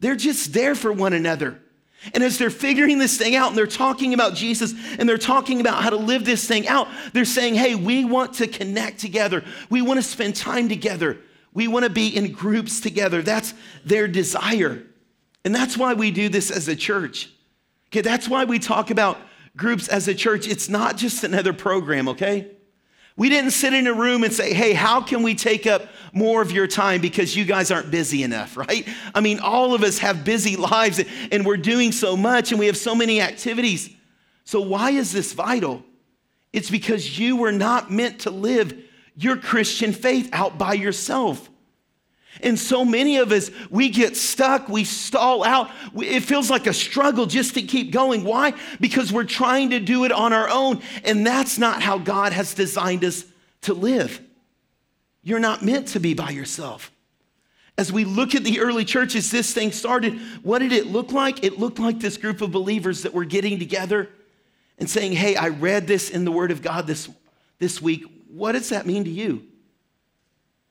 They're 0.00 0.16
just 0.16 0.52
there 0.52 0.74
for 0.74 0.92
one 0.92 1.12
another. 1.12 1.60
And 2.14 2.22
as 2.22 2.38
they're 2.38 2.50
figuring 2.50 2.98
this 2.98 3.18
thing 3.18 3.34
out 3.34 3.48
and 3.48 3.58
they're 3.58 3.66
talking 3.66 4.14
about 4.14 4.34
Jesus 4.34 4.72
and 4.98 5.08
they're 5.08 5.18
talking 5.18 5.60
about 5.60 5.82
how 5.82 5.90
to 5.90 5.96
live 5.96 6.24
this 6.24 6.46
thing 6.46 6.68
out, 6.68 6.88
they're 7.12 7.24
saying, 7.24 7.56
hey, 7.56 7.74
we 7.74 8.04
want 8.04 8.34
to 8.34 8.46
connect 8.46 9.00
together. 9.00 9.44
We 9.68 9.82
want 9.82 9.98
to 9.98 10.02
spend 10.02 10.36
time 10.36 10.68
together. 10.68 11.18
We 11.52 11.66
want 11.66 11.84
to 11.84 11.90
be 11.90 12.08
in 12.08 12.32
groups 12.32 12.80
together. 12.80 13.20
That's 13.20 13.52
their 13.84 14.06
desire. 14.06 14.84
And 15.44 15.54
that's 15.54 15.76
why 15.76 15.94
we 15.94 16.10
do 16.10 16.28
this 16.28 16.50
as 16.50 16.68
a 16.68 16.76
church. 16.76 17.30
Okay, 17.88 18.02
that's 18.02 18.28
why 18.28 18.44
we 18.44 18.58
talk 18.58 18.90
about 18.90 19.18
groups 19.56 19.88
as 19.88 20.06
a 20.06 20.14
church. 20.14 20.46
It's 20.46 20.68
not 20.68 20.96
just 20.96 21.24
another 21.24 21.52
program, 21.52 22.08
okay? 22.08 22.52
We 23.18 23.28
didn't 23.28 23.50
sit 23.50 23.74
in 23.74 23.88
a 23.88 23.92
room 23.92 24.22
and 24.22 24.32
say, 24.32 24.54
hey, 24.54 24.72
how 24.72 25.00
can 25.00 25.24
we 25.24 25.34
take 25.34 25.66
up 25.66 25.88
more 26.12 26.40
of 26.40 26.52
your 26.52 26.68
time 26.68 27.00
because 27.00 27.34
you 27.34 27.44
guys 27.44 27.72
aren't 27.72 27.90
busy 27.90 28.22
enough, 28.22 28.56
right? 28.56 28.86
I 29.12 29.20
mean, 29.20 29.40
all 29.40 29.74
of 29.74 29.82
us 29.82 29.98
have 29.98 30.24
busy 30.24 30.54
lives 30.56 31.02
and 31.32 31.44
we're 31.44 31.56
doing 31.56 31.90
so 31.90 32.16
much 32.16 32.52
and 32.52 32.60
we 32.60 32.66
have 32.66 32.76
so 32.76 32.94
many 32.94 33.20
activities. 33.20 33.90
So, 34.44 34.60
why 34.60 34.92
is 34.92 35.10
this 35.10 35.32
vital? 35.32 35.82
It's 36.52 36.70
because 36.70 37.18
you 37.18 37.36
were 37.36 37.52
not 37.52 37.90
meant 37.90 38.20
to 38.20 38.30
live 38.30 38.72
your 39.16 39.36
Christian 39.36 39.92
faith 39.92 40.30
out 40.32 40.56
by 40.56 40.74
yourself. 40.74 41.50
And 42.42 42.58
so 42.58 42.84
many 42.84 43.16
of 43.16 43.32
us, 43.32 43.50
we 43.70 43.88
get 43.88 44.16
stuck, 44.16 44.68
we 44.68 44.84
stall 44.84 45.44
out. 45.44 45.70
It 45.96 46.20
feels 46.20 46.50
like 46.50 46.66
a 46.66 46.72
struggle 46.72 47.26
just 47.26 47.54
to 47.54 47.62
keep 47.62 47.90
going. 47.90 48.22
Why? 48.22 48.54
Because 48.80 49.12
we're 49.12 49.24
trying 49.24 49.70
to 49.70 49.80
do 49.80 50.04
it 50.04 50.12
on 50.12 50.32
our 50.32 50.48
own. 50.48 50.80
And 51.04 51.26
that's 51.26 51.58
not 51.58 51.82
how 51.82 51.98
God 51.98 52.32
has 52.32 52.54
designed 52.54 53.04
us 53.04 53.24
to 53.62 53.74
live. 53.74 54.20
You're 55.22 55.40
not 55.40 55.64
meant 55.64 55.88
to 55.88 56.00
be 56.00 56.14
by 56.14 56.30
yourself. 56.30 56.92
As 57.76 57.92
we 57.92 58.04
look 58.04 58.34
at 58.34 58.44
the 58.44 58.60
early 58.60 58.84
churches, 58.84 59.30
this 59.30 59.52
thing 59.52 59.72
started, 59.72 60.18
what 60.42 60.60
did 60.60 60.72
it 60.72 60.86
look 60.86 61.12
like? 61.12 61.44
It 61.44 61.58
looked 61.58 61.78
like 61.78 62.00
this 62.00 62.16
group 62.16 62.40
of 62.40 62.50
believers 62.50 63.02
that 63.02 63.14
were 63.14 63.24
getting 63.24 63.58
together 63.58 64.08
and 64.78 64.88
saying, 64.88 65.12
Hey, 65.12 65.36
I 65.36 65.48
read 65.48 65.86
this 65.86 66.10
in 66.10 66.24
the 66.24 66.32
Word 66.32 66.50
of 66.50 66.62
God 66.62 66.86
this, 66.86 67.08
this 67.58 67.80
week. 67.80 68.04
What 68.28 68.52
does 68.52 68.68
that 68.70 68.86
mean 68.86 69.04
to 69.04 69.10
you? 69.10 69.47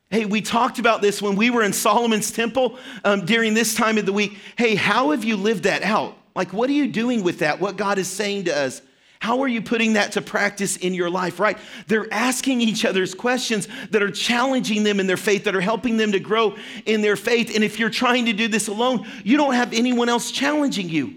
Hey, 0.10 0.24
we 0.24 0.42
talked 0.42 0.80
about 0.80 1.02
this 1.02 1.22
when 1.22 1.36
we 1.36 1.50
were 1.50 1.64
in 1.64 1.74
Solomon's 1.74 2.32
temple 2.32 2.80
um, 3.04 3.26
during 3.26 3.54
this 3.54 3.76
time 3.76 3.98
of 3.98 4.06
the 4.06 4.14
week. 4.14 4.38
Hey, 4.58 4.76
how 4.76 5.12
have 5.12 5.26
you 5.26 5.36
lived 5.36 5.64
that 5.64 5.84
out? 5.84 6.16
Like, 6.34 6.54
what 6.54 6.70
are 6.70 6.74
you 6.74 6.88
doing 6.88 7.24
with 7.24 7.40
that? 7.40 7.60
What 7.60 7.76
God 7.76 7.98
is 7.98 8.08
saying 8.08 8.46
to 8.46 8.58
us? 8.58 8.82
How 9.20 9.42
are 9.42 9.48
you 9.48 9.62
putting 9.62 9.94
that 9.94 10.14
to 10.14 10.22
practice 10.22 10.78
in 10.78 10.94
your 10.94 11.10
life, 11.10 11.40
right? 11.40 11.58
They're 11.88 12.12
asking 12.14 12.62
each 12.62 12.86
other's 12.86 13.16
questions 13.16 13.68
that 13.90 14.02
are 14.02 14.12
challenging 14.12 14.84
them 14.84 15.00
in 15.00 15.08
their 15.08 15.18
faith, 15.18 15.44
that 15.46 15.56
are 15.56 15.62
helping 15.62 15.98
them 15.98 16.14
to 16.14 16.20
grow 16.20 16.56
in 16.86 17.02
their 17.02 17.16
faith. 17.16 17.54
And 17.54 17.64
if 17.64 17.80
you're 17.80 17.90
trying 17.90 18.26
to 18.28 18.34
do 18.34 18.48
this 18.48 18.68
alone, 18.68 19.08
you 19.26 19.36
don't 19.36 19.56
have 19.56 19.74
anyone 19.74 20.08
else 20.08 20.32
challenging 20.32 20.88
you. 20.88 21.16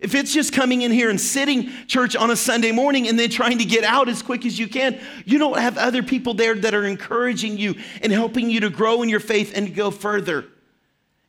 If 0.00 0.14
it's 0.14 0.32
just 0.32 0.52
coming 0.52 0.82
in 0.82 0.92
here 0.92 1.10
and 1.10 1.20
sitting 1.20 1.70
church 1.86 2.14
on 2.14 2.30
a 2.30 2.36
Sunday 2.36 2.70
morning 2.70 3.08
and 3.08 3.18
then 3.18 3.30
trying 3.30 3.58
to 3.58 3.64
get 3.64 3.82
out 3.82 4.08
as 4.08 4.22
quick 4.22 4.46
as 4.46 4.58
you 4.58 4.68
can, 4.68 5.00
you 5.24 5.38
don't 5.38 5.58
have 5.58 5.76
other 5.76 6.02
people 6.02 6.34
there 6.34 6.54
that 6.54 6.74
are 6.74 6.84
encouraging 6.84 7.58
you 7.58 7.74
and 8.00 8.12
helping 8.12 8.48
you 8.48 8.60
to 8.60 8.70
grow 8.70 9.02
in 9.02 9.08
your 9.08 9.20
faith 9.20 9.52
and 9.56 9.66
to 9.66 9.72
go 9.72 9.90
further. 9.90 10.44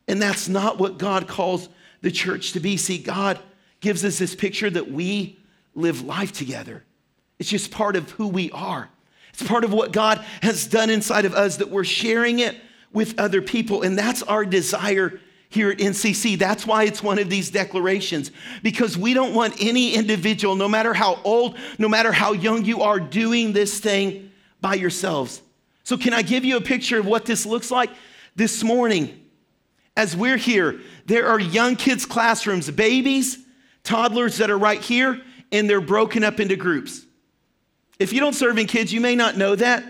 And 0.06 0.22
that's 0.22 0.48
not 0.48 0.78
what 0.78 0.98
God 0.98 1.26
calls 1.26 1.68
the 2.00 2.10
church 2.10 2.52
to 2.52 2.60
be. 2.60 2.76
See, 2.76 2.98
God 2.98 3.40
gives 3.80 4.04
us 4.04 4.18
this 4.18 4.34
picture 4.34 4.70
that 4.70 4.90
we 4.90 5.38
live 5.74 6.02
life 6.02 6.32
together. 6.32 6.84
It's 7.38 7.48
just 7.48 7.70
part 7.70 7.96
of 7.96 8.10
who 8.12 8.28
we 8.28 8.50
are. 8.52 8.88
It's 9.32 9.42
part 9.42 9.64
of 9.64 9.72
what 9.72 9.92
God 9.92 10.24
has 10.42 10.66
done 10.66 10.90
inside 10.90 11.24
of 11.24 11.34
us 11.34 11.56
that 11.56 11.70
we're 11.70 11.84
sharing 11.84 12.40
it 12.40 12.56
with 12.92 13.18
other 13.18 13.40
people. 13.40 13.82
And 13.82 13.98
that's 13.98 14.22
our 14.22 14.44
desire 14.44 15.20
here 15.50 15.70
at 15.70 15.78
NCC. 15.78 16.38
That's 16.38 16.66
why 16.66 16.84
it's 16.84 17.02
one 17.02 17.18
of 17.18 17.28
these 17.28 17.50
declarations, 17.50 18.30
because 18.62 18.96
we 18.96 19.12
don't 19.12 19.34
want 19.34 19.54
any 19.60 19.94
individual, 19.94 20.54
no 20.54 20.68
matter 20.68 20.94
how 20.94 21.20
old, 21.24 21.58
no 21.78 21.88
matter 21.88 22.12
how 22.12 22.32
young 22.32 22.64
you 22.64 22.80
are, 22.80 22.98
doing 22.98 23.52
this 23.52 23.78
thing 23.78 24.30
by 24.60 24.74
yourselves. 24.74 25.42
So, 25.82 25.98
can 25.98 26.14
I 26.14 26.22
give 26.22 26.44
you 26.44 26.56
a 26.56 26.60
picture 26.60 26.98
of 26.98 27.06
what 27.06 27.26
this 27.26 27.44
looks 27.44 27.70
like? 27.70 27.90
This 28.36 28.62
morning, 28.62 29.28
as 29.96 30.16
we're 30.16 30.36
here, 30.36 30.80
there 31.06 31.26
are 31.26 31.38
young 31.40 31.74
kids' 31.76 32.06
classrooms, 32.06 32.70
babies, 32.70 33.38
toddlers 33.82 34.38
that 34.38 34.50
are 34.50 34.58
right 34.58 34.80
here, 34.80 35.20
and 35.50 35.68
they're 35.68 35.80
broken 35.80 36.22
up 36.22 36.38
into 36.38 36.54
groups. 36.54 37.04
If 37.98 38.12
you 38.12 38.20
don't 38.20 38.34
serve 38.34 38.56
in 38.56 38.66
kids, 38.66 38.92
you 38.92 39.00
may 39.00 39.16
not 39.16 39.36
know 39.36 39.56
that. 39.56 39.84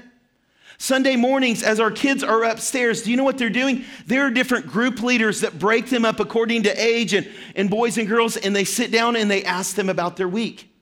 Sunday 0.83 1.15
mornings, 1.15 1.63
as 1.63 1.79
our 1.79 1.91
kids 1.91 2.25
are 2.25 2.43
upstairs, 2.43 3.03
do 3.03 3.11
you 3.11 3.17
know 3.19 3.23
what 3.23 3.37
they're 3.37 3.51
doing? 3.51 3.85
There 4.07 4.27
are 4.27 4.31
different 4.31 4.67
group 4.67 5.03
leaders 5.03 5.43
that 5.43 5.59
break 5.59 5.91
them 5.91 6.07
up 6.07 6.21
according 6.21 6.63
to 6.63 6.71
age 6.71 7.13
and, 7.13 7.29
and 7.55 7.69
boys 7.69 7.99
and 7.99 8.09
girls, 8.09 8.39
and 8.39 8.57
they 8.57 8.65
sit 8.65 8.91
down 8.91 9.15
and 9.15 9.31
they 9.31 9.45
ask 9.45 9.77
them 9.77 9.91
about 9.91 10.17
their 10.17 10.27
week. 10.27 10.73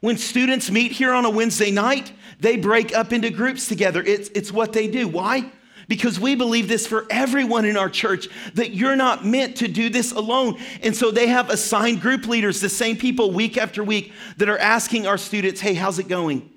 When 0.00 0.16
students 0.16 0.70
meet 0.70 0.92
here 0.92 1.12
on 1.12 1.26
a 1.26 1.30
Wednesday 1.30 1.70
night, 1.70 2.14
they 2.40 2.56
break 2.56 2.96
up 2.96 3.12
into 3.12 3.28
groups 3.28 3.68
together. 3.68 4.02
It's, 4.02 4.30
it's 4.30 4.50
what 4.50 4.72
they 4.72 4.88
do. 4.88 5.06
Why? 5.06 5.52
Because 5.86 6.18
we 6.18 6.34
believe 6.34 6.66
this 6.66 6.86
for 6.86 7.04
everyone 7.10 7.66
in 7.66 7.76
our 7.76 7.90
church 7.90 8.26
that 8.54 8.70
you're 8.72 8.96
not 8.96 9.22
meant 9.22 9.56
to 9.58 9.68
do 9.68 9.90
this 9.90 10.12
alone. 10.12 10.58
And 10.82 10.96
so 10.96 11.10
they 11.10 11.26
have 11.26 11.50
assigned 11.50 12.00
group 12.00 12.26
leaders, 12.26 12.62
the 12.62 12.70
same 12.70 12.96
people 12.96 13.32
week 13.32 13.58
after 13.58 13.84
week, 13.84 14.14
that 14.38 14.48
are 14.48 14.58
asking 14.58 15.06
our 15.06 15.18
students, 15.18 15.60
hey, 15.60 15.74
how's 15.74 15.98
it 15.98 16.08
going? 16.08 16.48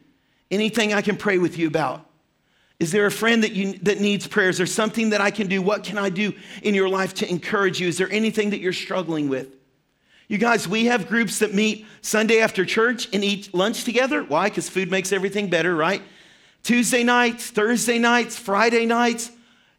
Anything 0.52 0.94
I 0.94 1.02
can 1.02 1.18
pray 1.18 1.38
with 1.38 1.58
you 1.58 1.68
about? 1.68 2.06
Is 2.80 2.92
there 2.92 3.06
a 3.06 3.12
friend 3.12 3.44
that, 3.44 3.54
you, 3.54 3.74
that 3.80 4.02
needs 4.02 4.28
prayers? 4.28 4.56
Is 4.56 4.58
there 4.58 4.66
something 4.66 5.12
that 5.12 5.22
I 5.22 5.32
can 5.32 5.48
do? 5.48 5.62
What 5.62 5.84
can 5.84 5.98
I 5.98 6.10
do 6.10 6.34
in 6.62 6.76
your 6.76 6.90
life 6.90 7.14
to 7.16 7.30
encourage 7.30 7.80
you? 7.80 7.88
Is 7.88 7.98
there 7.98 8.12
anything 8.12 8.50
that 8.50 8.60
you're 8.60 8.74
struggling 8.74 9.30
with? 9.30 9.56
You 10.28 10.38
guys, 10.38 10.68
we 10.68 10.86
have 10.86 11.08
groups 11.08 11.40
that 11.40 11.54
meet 11.54 11.86
Sunday 12.02 12.40
after 12.40 12.66
church 12.66 13.08
and 13.14 13.24
eat 13.24 13.54
lunch 13.54 13.84
together. 13.84 14.24
Why? 14.24 14.50
Because 14.50 14.68
food 14.68 14.92
makes 14.92 15.14
everything 15.14 15.50
better, 15.50 15.76
right? 15.76 16.02
Tuesday 16.64 17.04
nights, 17.04 17.52
Thursday 17.52 18.00
nights, 18.00 18.38
Friday 18.38 18.86
nights, 18.88 19.32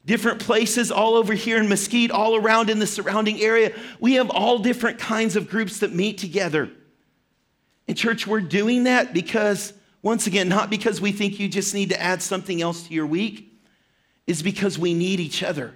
different 0.05 0.41
places 0.41 0.93
all 0.93 1.17
over 1.17 1.35
here 1.35 1.59
in 1.59 1.69
Mesquite, 1.69 2.13
all 2.13 2.37
around 2.37 2.71
in 2.71 2.79
the 2.79 2.87
surrounding 2.87 3.41
area. 3.41 3.75
We 3.99 4.15
have 4.15 4.31
all 4.31 4.61
different 4.61 4.99
kinds 4.99 5.35
of 5.35 5.51
groups 5.51 5.81
that 5.81 5.93
meet 5.93 6.17
together. 6.17 6.71
In 7.89 7.97
church, 7.97 8.27
we're 8.27 8.41
doing 8.41 8.85
that 8.85 9.13
because 9.13 9.73
once 10.07 10.29
again, 10.29 10.49
not 10.49 10.71
because 10.71 11.01
we 11.01 11.11
think 11.11 11.41
you 11.41 11.49
just 11.49 11.75
need 11.75 11.89
to 11.89 12.01
add 12.01 12.23
something 12.23 12.63
else 12.63 12.87
to 12.87 12.95
your 12.95 13.05
week, 13.05 13.53
is 14.29 14.41
because 14.41 14.79
we 14.79 14.95
need 14.95 15.19
each 15.19 15.43
other. 15.43 15.75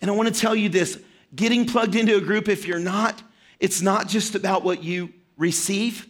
And 0.00 0.10
I 0.10 0.14
want 0.14 0.28
to 0.32 0.38
tell 0.38 0.54
you 0.54 0.68
this 0.68 1.00
getting 1.34 1.64
plugged 1.64 1.94
into 1.94 2.18
a 2.18 2.20
group, 2.20 2.46
if 2.46 2.66
you're 2.66 2.78
not, 2.78 3.22
It's 3.58 3.80
not 3.80 4.08
just 4.08 4.34
about 4.34 4.64
what 4.64 4.84
you 4.84 5.12
receive. 5.36 6.06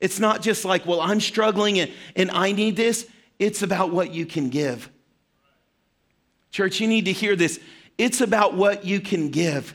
It's 0.00 0.18
not 0.18 0.42
just 0.42 0.64
like, 0.64 0.86
well, 0.86 1.00
I'm 1.00 1.20
struggling 1.20 1.78
and, 1.78 1.92
and 2.14 2.30
I 2.30 2.52
need 2.52 2.76
this. 2.76 3.06
It's 3.38 3.62
about 3.62 3.90
what 3.90 4.12
you 4.12 4.26
can 4.26 4.48
give. 4.48 4.90
Church, 6.50 6.80
you 6.80 6.88
need 6.88 7.04
to 7.06 7.12
hear 7.12 7.36
this. 7.36 7.60
It's 7.98 8.20
about 8.20 8.54
what 8.54 8.84
you 8.84 9.00
can 9.00 9.30
give. 9.30 9.74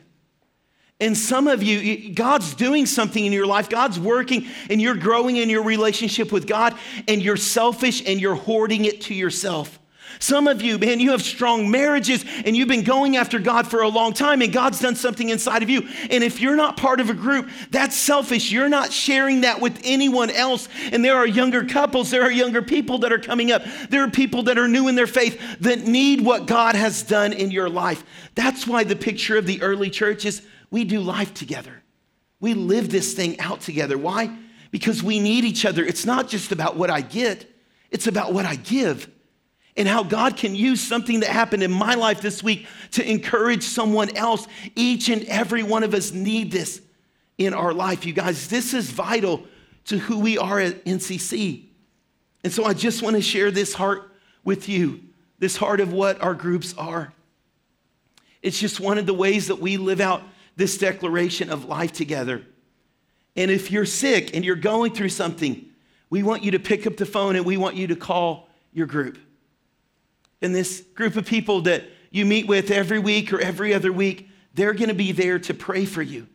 And 1.02 1.18
some 1.18 1.48
of 1.48 1.62
you, 1.62 2.14
God's 2.14 2.54
doing 2.54 2.86
something 2.86 3.26
in 3.26 3.34
your 3.34 3.48
life, 3.48 3.70
God's 3.70 4.00
working, 4.00 4.48
and 4.70 4.80
you're 4.80 4.96
growing 4.96 5.36
in 5.38 5.50
your 5.50 5.64
relationship 5.64 6.32
with 6.32 6.48
God, 6.48 6.78
and 7.08 7.22
you're 7.22 7.36
selfish 7.36 8.04
and 8.08 8.22
you're 8.22 8.36
hoarding 8.36 8.86
it 8.86 9.02
to 9.02 9.14
yourself. 9.14 9.80
Some 10.20 10.48
of 10.48 10.62
you, 10.62 10.78
man, 10.78 11.00
you 11.00 11.12
have 11.12 11.22
strong 11.22 11.72
marriages 11.72 12.26
and 12.46 12.56
you've 12.56 12.68
been 12.68 12.84
going 12.84 13.18
after 13.18 13.40
God 13.40 13.68
for 13.68 13.82
a 13.82 13.88
long 13.88 14.14
time 14.14 14.42
and 14.42 14.52
God's 14.52 14.80
done 14.80 14.96
something 14.96 15.30
inside 15.30 15.64
of 15.64 15.70
you. 15.70 15.88
And 16.10 16.24
if 16.24 16.42
you're 16.42 16.56
not 16.56 16.78
part 16.78 17.00
of 17.00 17.10
a 17.10 17.14
group, 17.14 17.50
that's 17.70 17.96
selfish. 17.96 18.52
You're 18.52 18.70
not 18.70 18.92
sharing 18.92 19.42
that 19.42 19.62
with 19.62 19.80
anyone 19.84 20.30
else. 20.30 20.68
And 20.92 21.04
there 21.04 21.16
are 21.16 21.26
younger 21.26 21.66
couples, 21.66 22.12
there 22.12 22.24
are 22.24 22.32
younger 22.32 22.62
people 22.62 23.00
that 23.00 23.14
are 23.14 23.20
coming 23.20 23.52
up. 23.52 23.64
There 23.90 24.04
are 24.04 24.10
people 24.10 24.44
that 24.44 24.58
are 24.58 24.68
new 24.68 24.88
in 24.88 24.96
their 24.96 25.08
faith 25.08 25.42
that 25.62 25.88
need 25.88 26.22
what 26.22 26.46
God 26.46 26.76
has 26.76 27.04
done 27.04 27.34
in 27.34 27.52
your 27.52 27.70
life. 27.70 28.04
That's 28.36 28.68
why 28.68 28.84
the 28.84 28.96
picture 28.96 29.38
of 29.38 29.46
the 29.46 29.62
early 29.62 29.90
church 29.90 30.26
is 30.26 30.42
we 30.72 30.84
do 30.86 31.02
life 31.02 31.34
together. 31.34 31.84
We 32.40 32.56
live 32.56 32.90
this 32.90 33.14
thing 33.14 33.40
out 33.40 33.62
together. 33.62 33.98
Why? 33.98 34.36
Because 34.72 35.04
we 35.04 35.20
need 35.20 35.44
each 35.44 35.66
other. 35.66 35.86
It's 35.86 36.06
not 36.06 36.28
just 36.28 36.52
about 36.52 36.76
what 36.76 36.90
I 36.90 37.02
get, 37.02 37.46
it's 37.92 38.08
about 38.08 38.34
what 38.34 38.46
I 38.46 38.56
give 38.56 39.10
and 39.78 39.88
how 39.88 40.04
God 40.04 40.38
can 40.38 40.56
use 40.56 40.82
something 40.82 41.22
that 41.22 41.30
happened 41.30 41.64
in 41.64 41.72
my 41.72 41.96
life 41.96 42.22
this 42.22 42.44
week 42.44 42.68
to 42.92 43.10
encourage 43.10 43.64
someone 43.64 44.16
else. 44.18 44.48
Each 44.76 45.10
and 45.10 45.24
every 45.26 45.64
one 45.64 45.84
of 45.84 45.94
us 45.94 46.12
need 46.12 46.52
this 46.52 46.82
in 47.38 47.54
our 47.54 47.74
life, 47.74 48.06
you 48.06 48.14
guys. 48.14 48.48
This 48.48 48.74
is 48.74 48.90
vital 48.90 49.46
to 49.86 49.98
who 49.98 50.20
we 50.20 50.38
are 50.38 50.60
at 50.60 50.84
NCC. 50.86 51.66
And 52.44 52.52
so 52.52 52.66
I 52.66 52.74
just 52.74 53.02
want 53.02 53.16
to 53.16 53.22
share 53.22 53.52
this 53.52 53.74
heart 53.74 54.12
with 54.44 54.68
you, 54.68 55.02
this 55.40 55.58
heart 55.58 55.80
of 55.80 55.94
what 55.94 56.22
our 56.22 56.34
groups 56.34 56.74
are. 56.78 57.14
It's 58.42 58.60
just 58.60 58.80
one 58.80 58.98
of 58.98 59.06
the 59.06 59.14
ways 59.14 59.48
that 59.48 59.60
we 59.60 59.78
live 59.78 60.02
out 60.02 60.24
this 60.56 60.78
declaration 60.78 61.50
of 61.50 61.66
life 61.66 61.92
together. 61.92 62.44
And 63.36 63.50
if 63.50 63.72
you're 63.72 63.86
sick 63.86 64.36
and 64.36 64.44
you're 64.44 64.56
going 64.56 64.94
through 64.94 65.10
something, 65.10 65.66
we 66.10 66.24
want 66.24 66.44
you 66.44 66.52
to 66.52 66.60
pick 66.60 66.86
up 66.86 66.98
the 66.98 67.06
phone 67.06 67.36
and 67.36 67.46
we 67.46 67.58
want 67.58 67.76
you 67.76 67.88
to 67.88 67.96
call 67.96 68.50
your 68.74 68.88
group 68.88 69.18
and 70.42 70.56
this 70.56 70.82
group 70.96 71.16
of 71.16 71.26
people 71.26 71.62
that 71.62 71.84
you 72.10 72.26
meet 72.26 72.48
with 72.48 72.72
every 72.72 73.00
week 73.00 73.32
or 73.32 73.40
every 73.40 73.74
other 73.74 73.94
week, 73.94 74.30
they're 74.54 74.74
going 74.74 74.90
to 74.90 74.96
be 74.96 75.12
there 75.12 75.40
to 75.40 75.54
pray 75.54 75.86
for 75.86 76.02
you. 76.02 76.28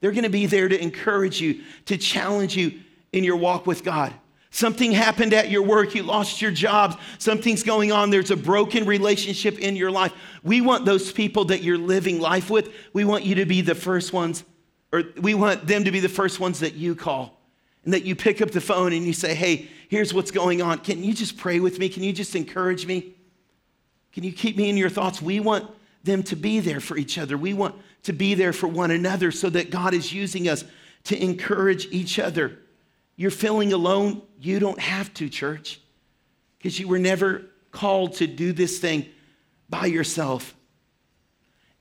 They're 0.00 0.12
going 0.12 0.24
to 0.24 0.30
be 0.30 0.46
there 0.46 0.68
to 0.68 0.82
encourage 0.82 1.40
you, 1.40 1.62
to 1.86 1.98
challenge 1.98 2.56
you 2.56 2.80
in 3.12 3.22
your 3.22 3.36
walk 3.36 3.66
with 3.66 3.84
God. 3.84 4.12
Something 4.52 4.90
happened 4.90 5.32
at 5.32 5.48
your 5.48 5.62
work, 5.62 5.94
you 5.94 6.02
lost 6.02 6.42
your 6.42 6.50
job, 6.50 6.98
something's 7.18 7.62
going 7.62 7.92
on, 7.92 8.10
there's 8.10 8.32
a 8.32 8.36
broken 8.36 8.84
relationship 8.84 9.60
in 9.60 9.76
your 9.76 9.92
life. 9.92 10.12
We 10.42 10.60
want 10.60 10.84
those 10.84 11.12
people 11.12 11.44
that 11.46 11.62
you're 11.62 11.78
living 11.78 12.20
life 12.20 12.50
with, 12.50 12.72
we 12.92 13.04
want 13.04 13.24
you 13.24 13.36
to 13.36 13.46
be 13.46 13.60
the 13.60 13.76
first 13.76 14.12
ones, 14.12 14.42
or 14.92 15.04
we 15.20 15.34
want 15.34 15.68
them 15.68 15.84
to 15.84 15.92
be 15.92 16.00
the 16.00 16.08
first 16.08 16.40
ones 16.40 16.58
that 16.60 16.74
you 16.74 16.96
call 16.96 17.40
and 17.84 17.94
that 17.94 18.04
you 18.04 18.16
pick 18.16 18.42
up 18.42 18.50
the 18.50 18.60
phone 18.60 18.92
and 18.92 19.06
you 19.06 19.12
say, 19.12 19.34
Hey, 19.34 19.68
here's 19.88 20.12
what's 20.12 20.32
going 20.32 20.60
on. 20.60 20.78
Can 20.78 21.02
you 21.04 21.14
just 21.14 21.36
pray 21.36 21.60
with 21.60 21.78
me? 21.78 21.88
Can 21.88 22.02
you 22.02 22.12
just 22.12 22.34
encourage 22.34 22.86
me? 22.86 23.14
Can 24.12 24.24
you 24.24 24.32
keep 24.32 24.56
me 24.56 24.68
in 24.68 24.76
your 24.76 24.90
thoughts? 24.90 25.22
We 25.22 25.38
want 25.38 25.70
them 26.02 26.22
to 26.24 26.36
be 26.36 26.60
there 26.60 26.80
for 26.80 26.96
each 26.96 27.18
other. 27.18 27.38
We 27.38 27.54
want 27.54 27.76
to 28.02 28.12
be 28.12 28.34
there 28.34 28.52
for 28.52 28.66
one 28.66 28.90
another 28.90 29.30
so 29.30 29.48
that 29.50 29.70
God 29.70 29.94
is 29.94 30.12
using 30.12 30.48
us 30.48 30.64
to 31.04 31.22
encourage 31.22 31.86
each 31.92 32.18
other. 32.18 32.58
You're 33.20 33.30
feeling 33.30 33.74
alone? 33.74 34.22
You 34.40 34.58
don't 34.60 34.80
have 34.80 35.12
to, 35.12 35.28
church, 35.28 35.78
because 36.56 36.80
you 36.80 36.88
were 36.88 36.98
never 36.98 37.42
called 37.70 38.14
to 38.14 38.26
do 38.26 38.54
this 38.54 38.78
thing 38.78 39.04
by 39.68 39.84
yourself. 39.84 40.54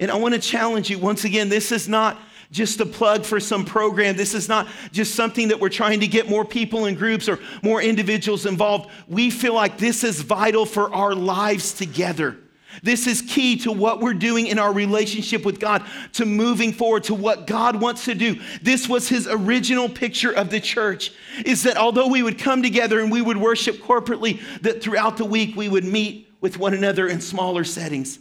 And 0.01 0.11
I 0.11 0.15
want 0.15 0.33
to 0.33 0.41
challenge 0.41 0.89
you 0.89 0.99
once 0.99 1.23
again 1.23 1.47
this 1.47 1.71
is 1.71 1.87
not 1.87 2.19
just 2.51 2.81
a 2.81 2.85
plug 2.85 3.23
for 3.23 3.39
some 3.39 3.63
program. 3.63 4.17
This 4.17 4.33
is 4.33 4.49
not 4.49 4.67
just 4.91 5.15
something 5.15 5.47
that 5.47 5.61
we're 5.61 5.69
trying 5.69 6.01
to 6.01 6.07
get 6.07 6.27
more 6.27 6.43
people 6.43 6.87
in 6.87 6.95
groups 6.95 7.29
or 7.29 7.39
more 7.63 7.81
individuals 7.81 8.45
involved. 8.45 8.91
We 9.07 9.29
feel 9.29 9.53
like 9.53 9.77
this 9.77 10.03
is 10.03 10.21
vital 10.21 10.65
for 10.65 10.93
our 10.93 11.15
lives 11.15 11.71
together. 11.71 12.35
This 12.83 13.07
is 13.07 13.21
key 13.21 13.57
to 13.57 13.71
what 13.71 13.99
we're 13.99 14.13
doing 14.13 14.47
in 14.47 14.59
our 14.59 14.71
relationship 14.71 15.45
with 15.45 15.59
God, 15.59 15.83
to 16.13 16.25
moving 16.25 16.71
forward 16.71 17.05
to 17.05 17.15
what 17.15 17.47
God 17.47 17.81
wants 17.81 18.05
to 18.05 18.15
do. 18.15 18.39
This 18.61 18.87
was 18.87 19.09
his 19.09 19.27
original 19.27 19.89
picture 19.89 20.31
of 20.31 20.49
the 20.49 20.59
church 20.59 21.11
is 21.45 21.63
that 21.63 21.77
although 21.77 22.07
we 22.07 22.23
would 22.23 22.37
come 22.37 22.61
together 22.61 22.99
and 22.99 23.11
we 23.11 23.21
would 23.21 23.37
worship 23.37 23.77
corporately, 23.77 24.39
that 24.61 24.81
throughout 24.81 25.17
the 25.17 25.25
week 25.25 25.55
we 25.55 25.67
would 25.67 25.85
meet 25.85 26.31
with 26.41 26.57
one 26.57 26.73
another 26.73 27.07
in 27.07 27.21
smaller 27.21 27.63
settings, 27.63 28.19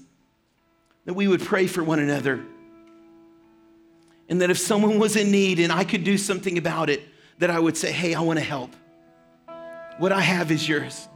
that 1.05 1.15
we 1.15 1.29
would 1.29 1.43
pray 1.43 1.67
for 1.67 1.85
one 1.85 1.99
another 1.99 2.45
and 4.29 4.41
that 4.41 4.51
if 4.51 4.59
someone 4.59 4.99
was 4.99 5.17
in 5.17 5.31
need 5.31 5.59
and 5.59 5.73
I 5.73 5.85
could 5.85 6.05
do 6.05 6.19
something 6.19 6.59
about 6.59 6.91
it, 6.91 7.03
that 7.39 7.51
I 7.51 7.59
would 7.59 7.77
say, 7.77 7.93
Hey, 7.93 8.15
I 8.15 8.21
want 8.21 8.39
to 8.39 8.45
help. 8.45 8.75
What 9.99 10.13
I 10.13 10.21
have 10.21 10.51
is 10.51 10.69
yours. 10.69 11.09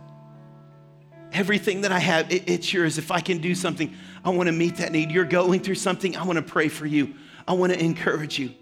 Everything 1.32 1.82
that 1.82 1.92
I 1.92 1.98
have, 1.98 2.30
it, 2.32 2.48
it's 2.48 2.72
yours. 2.72 2.98
If 2.98 3.10
I 3.10 3.20
can 3.20 3.38
do 3.38 3.54
something, 3.54 3.94
I 4.24 4.30
want 4.30 4.48
to 4.48 4.52
meet 4.52 4.76
that 4.76 4.92
need. 4.92 5.10
You're 5.10 5.24
going 5.24 5.60
through 5.60 5.76
something, 5.76 6.16
I 6.16 6.24
want 6.24 6.36
to 6.36 6.42
pray 6.42 6.68
for 6.68 6.86
you. 6.86 7.14
I 7.46 7.54
want 7.54 7.72
to 7.72 7.82
encourage 7.82 8.38
you. 8.38 8.54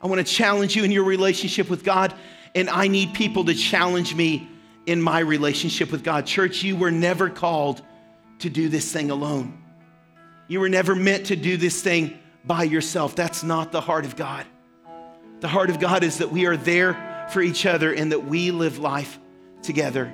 I 0.00 0.06
want 0.06 0.24
to 0.24 0.32
challenge 0.32 0.76
you 0.76 0.84
in 0.84 0.90
your 0.90 1.04
relationship 1.04 1.68
with 1.68 1.82
God, 1.82 2.14
and 2.54 2.68
I 2.68 2.86
need 2.88 3.14
people 3.14 3.44
to 3.46 3.54
challenge 3.54 4.14
me 4.14 4.48
in 4.86 5.02
my 5.02 5.18
relationship 5.20 5.90
with 5.90 6.04
God. 6.04 6.26
Church, 6.26 6.62
you 6.62 6.76
were 6.76 6.90
never 6.90 7.28
called 7.28 7.82
to 8.40 8.50
do 8.50 8.68
this 8.68 8.92
thing 8.92 9.10
alone. 9.10 9.62
You 10.48 10.60
were 10.60 10.68
never 10.68 10.94
meant 10.94 11.26
to 11.26 11.36
do 11.36 11.56
this 11.56 11.82
thing 11.82 12.18
by 12.44 12.62
yourself. 12.62 13.16
That's 13.16 13.42
not 13.42 13.72
the 13.72 13.80
heart 13.80 14.04
of 14.04 14.14
God. 14.14 14.46
The 15.40 15.48
heart 15.48 15.70
of 15.70 15.80
God 15.80 16.04
is 16.04 16.18
that 16.18 16.30
we 16.30 16.46
are 16.46 16.56
there 16.56 17.26
for 17.32 17.42
each 17.42 17.66
other 17.66 17.92
and 17.92 18.12
that 18.12 18.24
we 18.24 18.52
live 18.52 18.78
life 18.78 19.18
together. 19.62 20.12